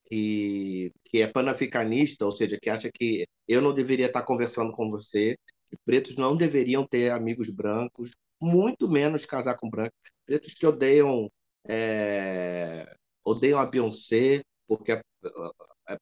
[0.06, 4.88] que, que é panafricanista, ou seja, que acha que eu não deveria estar conversando com
[4.88, 5.36] você,
[5.70, 8.10] que pretos não deveriam ter amigos brancos,
[8.40, 11.30] muito menos casar com brancos, pretos que odeiam
[11.68, 12.96] é,
[13.30, 15.02] odeiam a Beyoncé porque a,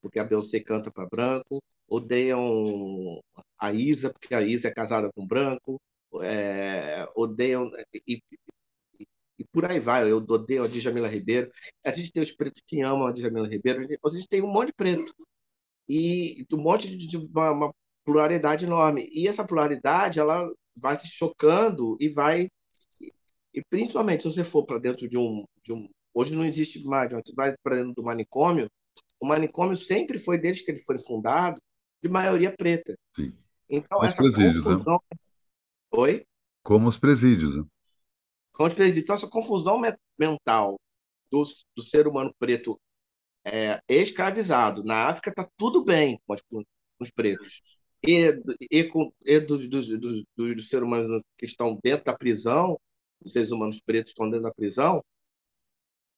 [0.01, 3.21] porque a Beyoncé canta para branco, odeiam
[3.59, 5.81] a Isa porque a Isa é casada com branco,
[6.23, 9.07] é, odeiam e, e,
[9.39, 10.11] e, por aí vai.
[10.11, 11.51] Eu odeio a Djamila Ribeiro.
[11.85, 13.81] A gente tem os pretos que amam a Djamila Ribeiro.
[13.81, 15.15] A gente tem um monte de preto
[15.89, 17.75] e um monte de, de uma, uma
[18.05, 19.09] pluralidade enorme.
[19.13, 20.51] E essa pluralidade ela
[20.81, 22.49] vai se chocando e vai
[23.59, 25.89] e principalmente se você for para dentro de um, de um
[26.19, 27.09] Hoje não existe mais.
[27.25, 28.69] Tu vai para dentro do manicômio,
[29.21, 31.61] o manicômio sempre foi, desde que ele foi fundado,
[32.03, 32.99] de maioria preta.
[33.15, 33.33] Sim.
[33.71, 34.73] Então, Como essa presídios, né?
[34.73, 35.03] confusão.
[35.13, 35.19] Né?
[35.93, 36.27] Oi?
[36.65, 37.57] Como os presídios.
[37.57, 37.65] Né?
[38.51, 39.05] Como os presídios.
[39.05, 39.81] Então, essa confusão
[40.19, 40.77] mental
[41.31, 41.45] do,
[41.77, 42.77] do ser humano preto
[43.45, 44.83] é, escravizado.
[44.83, 46.65] Na África está tudo bem com, com
[47.01, 47.63] os pretos.
[48.05, 48.35] E,
[48.69, 52.77] e, com, e dos, dos, dos, dos seres humanos que estão dentro da prisão,
[53.25, 55.01] os seres humanos pretos estão dentro da prisão,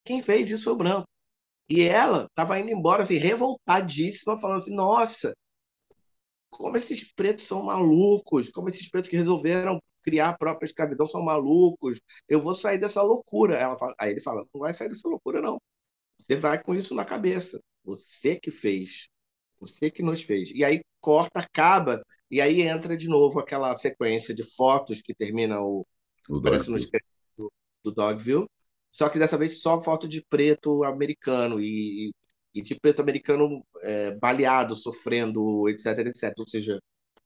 [0.04, 1.08] quem fez isso foi o branco.
[1.68, 5.32] E ela estava indo embora, assim, revoltadíssima, falando assim: nossa,
[6.50, 11.22] como esses pretos são malucos, como esses pretos que resolveram criar a própria escravidão são
[11.22, 13.56] malucos, eu vou sair dessa loucura.
[13.56, 15.60] Ela fala, aí ele fala: não vai sair dessa loucura, não.
[16.18, 17.60] Você vai com isso na cabeça.
[17.84, 19.08] Você que fez.
[19.60, 20.50] Você que nos fez.
[20.54, 25.60] E aí corta, acaba, e aí entra de novo aquela sequência de fotos que termina
[25.60, 25.86] o.
[26.28, 26.76] o parece no
[27.36, 28.46] do, do Dogville,
[28.90, 32.12] só que dessa vez só foto de preto americano e,
[32.54, 36.34] e de preto americano é, baleado, sofrendo, etc, etc.
[36.38, 36.80] Ou seja,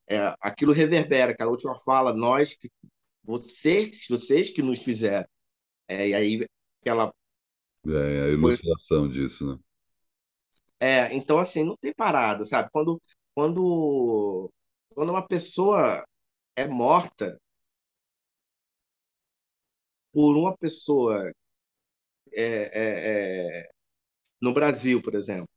[0.09, 2.69] é, aquilo reverbera, aquela última fala, nós que
[3.23, 5.27] vocês, vocês que nos fizeram.
[5.87, 6.47] É, e aí
[6.81, 7.11] aquela
[7.87, 9.59] é, a ilustração disso, né?
[10.79, 12.69] É, então assim, não tem parada, sabe?
[12.71, 13.01] Quando
[13.33, 14.51] quando
[14.93, 16.03] quando uma pessoa
[16.55, 17.39] é morta
[20.13, 21.31] por uma pessoa
[22.35, 23.69] é, é, é,
[24.41, 25.47] no Brasil, por exemplo.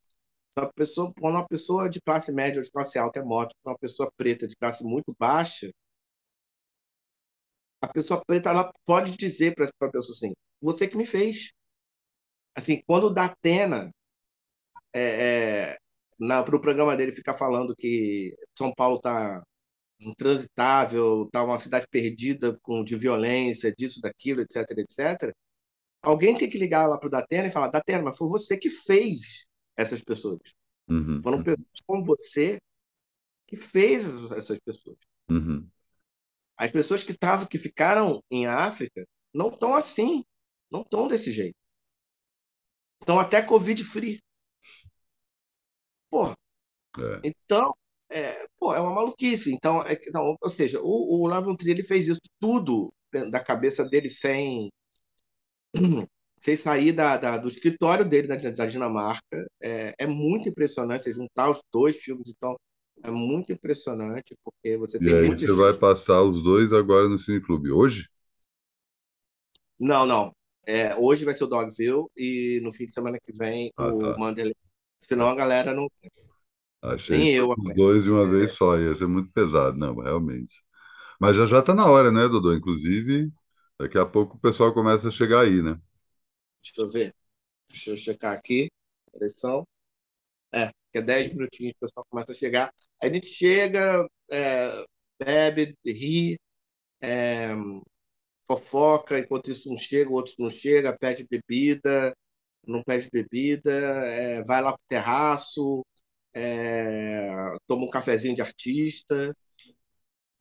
[0.56, 4.10] Uma pessoa, uma pessoa de classe média ou de classe alta é morta uma pessoa
[4.16, 5.70] preta de classe muito baixa,
[7.80, 11.52] a pessoa preta ela pode dizer para a pessoa assim: você que me fez.
[12.54, 13.90] Assim, quando o Datena
[14.92, 15.78] é, é,
[16.18, 19.42] para o programa dele ficar falando que São Paulo está
[20.00, 25.34] intransitável, está uma cidade perdida com de violência, disso, daquilo, etc, etc.
[26.02, 28.70] Alguém tem que ligar lá para o Datena e falar: Datena, mas foi você que
[28.70, 30.38] fez essas pessoas.
[30.88, 31.20] Uhum.
[31.22, 32.58] Foram pessoas como você
[33.46, 34.98] que fez essas pessoas.
[35.28, 35.68] Uhum.
[36.56, 40.24] As pessoas que estavam, que ficaram em África, não estão assim,
[40.70, 41.54] não estão desse jeito.
[43.00, 44.20] Estão até Covid free.
[46.10, 46.34] Porra.
[46.98, 47.20] É.
[47.24, 47.74] Então,
[48.10, 49.52] é, pô, é uma maluquice.
[49.52, 52.92] Então, é, então ou seja, o, o Lavon ele fez isso tudo
[53.30, 54.70] da cabeça dele sem
[56.38, 59.46] sem sair da, da, do escritório dele da, da Dinamarca.
[59.60, 62.56] É, é, muito impressionante você juntar os dois filmes, então
[63.02, 67.18] é muito impressionante, porque você e tem aí você vai passar os dois agora no
[67.18, 67.70] Cine Clube.
[67.70, 68.08] Hoje?
[69.78, 70.32] Não, não.
[70.66, 73.98] É, hoje vai ser o Dogville e no fim de semana que vem ah, o
[73.98, 74.34] tá.
[75.00, 75.88] Senão a galera não.
[76.82, 77.48] Achei Nem eu.
[77.48, 78.26] Os dois de uma é.
[78.26, 80.52] vez só, ia ser muito pesado, não, realmente.
[81.20, 82.52] Mas já já tá na hora, né, Dodô?
[82.52, 83.32] Inclusive,
[83.80, 85.80] Daqui a pouco o pessoal começa a chegar aí, né?
[86.62, 87.14] Deixa eu ver.
[87.68, 88.70] Deixa eu checar aqui.
[89.14, 89.66] Eleição.
[90.54, 92.72] É, que é 10 minutinhos, o pessoal começa a chegar.
[93.02, 94.84] Aí a gente chega, é,
[95.20, 96.38] bebe, ri,
[97.02, 97.48] é,
[98.46, 102.14] fofoca, enquanto isso um chega, outros não chega, pede bebida,
[102.66, 105.84] não pede bebida, é, vai lá pro terraço,
[106.34, 107.28] é,
[107.66, 109.34] toma um cafezinho de artista,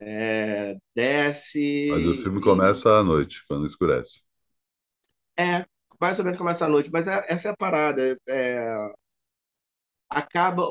[0.00, 1.88] é, desce.
[1.90, 4.20] Mas o filme começa à noite, quando escurece.
[5.38, 5.64] É,
[6.00, 8.18] mais ou menos começa à noite, mas é, essa é a parada.
[8.28, 8.92] É,
[10.08, 10.62] acaba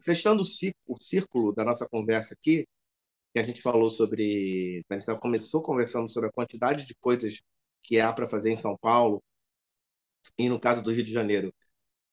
[0.00, 2.66] fechando o círculo, da nossa conversa aqui,
[3.32, 4.84] que a gente falou sobre.
[4.90, 7.40] A gente começou conversando sobre a quantidade de coisas
[7.82, 9.22] que há para fazer em São Paulo,
[10.38, 11.52] e no caso do Rio de Janeiro,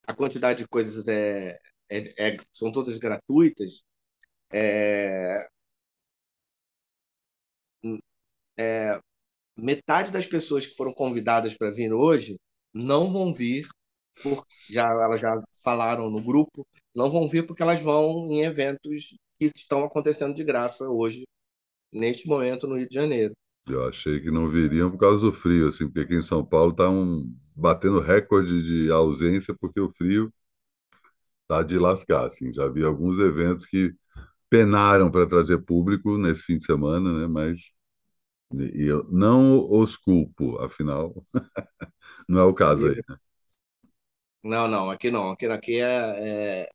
[0.06, 1.58] a quantidade de coisas é,
[1.88, 3.84] é, é são todas gratuitas.
[4.52, 5.48] É,
[8.60, 9.00] é,
[9.56, 12.36] metade das pessoas que foram convidadas para vir hoje
[12.74, 13.66] não vão vir
[14.22, 19.16] por, já elas já falaram no grupo, não vão vir porque elas vão em eventos
[19.38, 21.24] que estão acontecendo de graça hoje,
[21.92, 23.32] neste momento, no Rio de Janeiro.
[23.66, 26.72] Eu achei que não viriam por causa do frio, assim, porque aqui em São Paulo
[26.72, 30.32] está um, batendo recorde de ausência, porque o frio
[31.42, 32.26] está de lascar.
[32.26, 32.52] Assim.
[32.52, 33.94] Já vi alguns eventos que
[34.50, 37.26] penaram para trazer público nesse fim de semana, né?
[37.26, 37.60] mas
[38.52, 41.14] e eu não os culpo, afinal,
[42.28, 42.96] não é o caso aí.
[43.08, 43.16] Né?
[44.42, 45.30] Não, não, aqui não.
[45.30, 46.70] Aqui, aqui é, é...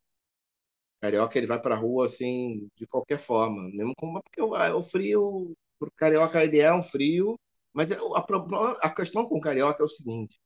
[1.02, 4.82] Carioca ele vai para a rua assim de qualquer forma, mesmo como porque o, o
[4.82, 7.40] frio, o carioca ele é um frio,
[7.74, 10.38] mas é, a, a questão com o carioca é o seguinte: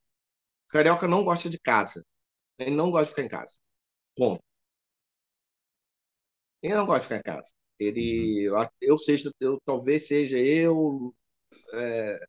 [0.70, 2.06] o carioca não gosta de casa,
[2.60, 3.60] ele não gosta de ficar em casa.
[4.18, 4.40] Bom,
[6.62, 7.54] ele não gosta de ficar em casa.
[7.80, 8.58] Ele, uhum.
[8.62, 11.14] eu, eu seja, eu talvez seja eu,
[11.74, 12.20] é,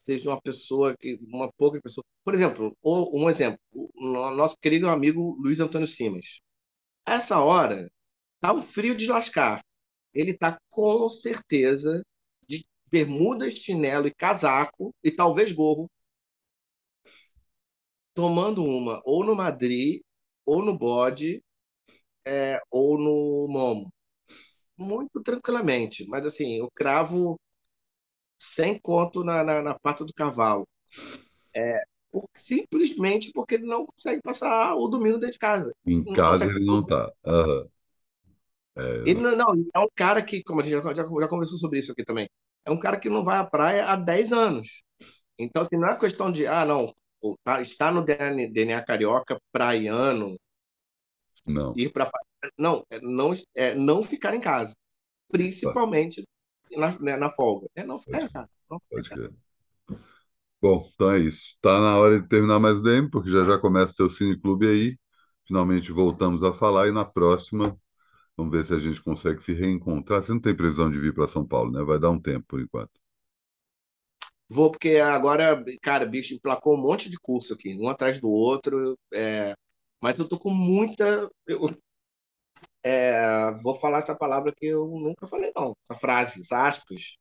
[0.00, 2.04] seja uma pessoa que uma pouca pessoa.
[2.24, 6.40] Por exemplo, um exemplo, o nosso querido amigo Luiz Antônio Simas.
[7.06, 7.90] Essa hora
[8.40, 9.62] tá um frio de lascar.
[10.14, 12.02] Ele tá com certeza
[12.48, 15.88] de bermuda, chinelo e casaco e talvez gorro,
[18.14, 20.00] tomando uma ou no Madrid,
[20.44, 21.42] ou no bode,
[22.26, 23.92] é, ou no Momo.
[24.78, 27.38] Muito tranquilamente, mas assim, eu cravo
[28.46, 30.66] sem conto na, na, na pata do cavalo.
[31.54, 35.74] É, por, simplesmente porque ele não consegue passar o domingo dentro de casa.
[35.84, 37.12] Em não casa ele não está.
[37.24, 37.68] Uhum.
[38.76, 41.58] É, ele não, não, é um cara que, como a gente já, já, já, conversou
[41.58, 42.28] sobre isso aqui também,
[42.64, 44.82] é um cara que não vai à praia há 10 anos.
[45.38, 46.94] Então, assim, não é questão de, ah, não,
[47.42, 50.38] tá, está no DNA, DNA carioca praiano,
[51.46, 51.72] não.
[51.76, 52.10] ir para
[52.58, 54.74] não, é não, é não ficar em casa.
[55.28, 56.22] Principalmente
[56.72, 57.68] na, né, na folga.
[57.74, 57.96] É não.
[58.08, 58.50] Não em casa.
[60.60, 61.54] Bom, então é isso.
[61.54, 64.66] Está na hora de terminar mais o DM, porque já já começa o seu cineclube
[64.66, 64.98] aí.
[65.46, 67.78] Finalmente voltamos a falar e na próxima
[68.36, 70.22] vamos ver se a gente consegue se reencontrar.
[70.22, 71.82] Você não tem previsão de vir para São Paulo, né?
[71.84, 72.90] Vai dar um tempo por enquanto.
[74.50, 78.96] Vou, porque agora, cara, bicho, emplacou um monte de curso aqui, um atrás do outro.
[79.12, 79.54] É...
[80.00, 81.30] Mas eu tô com muita.
[81.46, 81.70] Eu...
[82.86, 83.52] É...
[83.62, 85.74] Vou falar essa palavra que eu nunca falei, não.
[85.88, 87.16] Essa frase, essas aspas.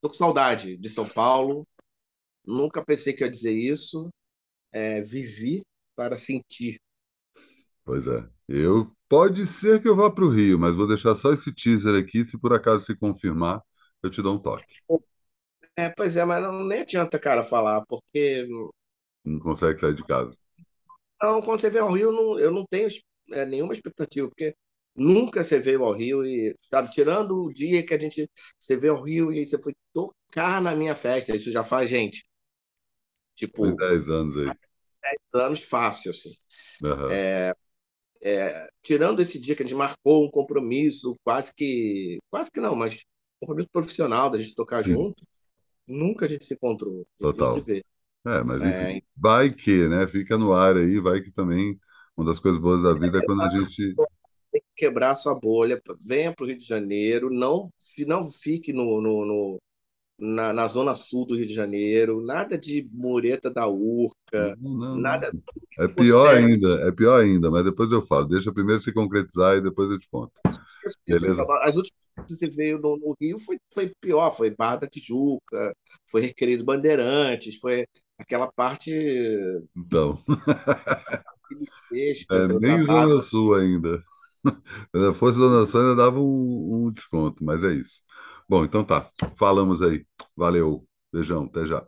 [0.00, 1.66] Tô com saudade de São Paulo,
[2.44, 4.10] Nunca pensei que ia dizer isso.
[4.72, 5.62] É, vivi
[5.96, 6.80] para sentir.
[7.84, 8.28] Pois é.
[8.48, 11.94] Eu pode ser que eu vá para o Rio, mas vou deixar só esse teaser
[11.94, 12.24] aqui.
[12.24, 13.62] Se por acaso se confirmar,
[14.02, 14.64] eu te dou um toque.
[15.76, 18.46] É, pois é, mas não nem adianta, cara, falar, porque.
[19.24, 20.36] Não consegue sair de casa.
[21.22, 22.88] Não, quando você vem ao Rio, não, eu não tenho
[23.32, 24.54] é, nenhuma expectativa, porque
[24.94, 28.28] nunca você veio ao Rio e, sabe, tirando o dia que a gente.
[28.58, 32.24] Você veio ao Rio e você foi tocar na minha festa, isso já faz, gente,
[33.40, 34.44] Tipo, Foi 10 anos aí.
[34.44, 36.30] 10 anos fácil, assim.
[36.82, 37.10] Uhum.
[37.10, 37.54] É,
[38.22, 42.18] é, tirando esse dia que a gente marcou um compromisso, quase que.
[42.30, 44.92] Quase que não, mas um compromisso profissional da gente tocar Sim.
[44.92, 45.24] junto,
[45.86, 47.06] nunca a gente se encontrou.
[47.18, 47.54] Total.
[47.54, 47.82] Se vê.
[48.26, 50.06] É, mas enfim, é, vai que, né?
[50.06, 51.80] Fica no ar aí, vai que também
[52.14, 53.94] uma das coisas boas da vida é quando a gente.
[54.52, 57.70] Tem que quebrar sua bolha, venha para o Rio de Janeiro, não,
[58.06, 59.58] não fique no, no, no
[60.20, 64.96] na, na zona sul do Rio de Janeiro, nada de mureta da Urca, não, não,
[64.96, 65.32] nada.
[65.78, 68.28] É pior ainda, é pior ainda, mas depois eu falo.
[68.28, 70.32] Deixa primeiro se concretizar e depois eu te conto.
[71.08, 71.42] Beleza?
[71.62, 75.74] As últimas que você veio no, no, Rio foi, foi pior, foi Barra da Tijuca,
[76.10, 77.86] foi Requerido Bandeirantes, foi
[78.18, 78.92] aquela parte.
[79.74, 80.18] Então.
[82.30, 84.02] é, nem Zona Sul ainda.
[84.94, 88.02] Se fosse Zona Sul, ainda dava um, um desconto, mas é isso.
[88.48, 89.08] Bom, então tá.
[89.38, 90.06] Falamos aí.
[90.36, 90.86] Valeu.
[91.12, 91.44] Beijão.
[91.44, 91.86] Até já.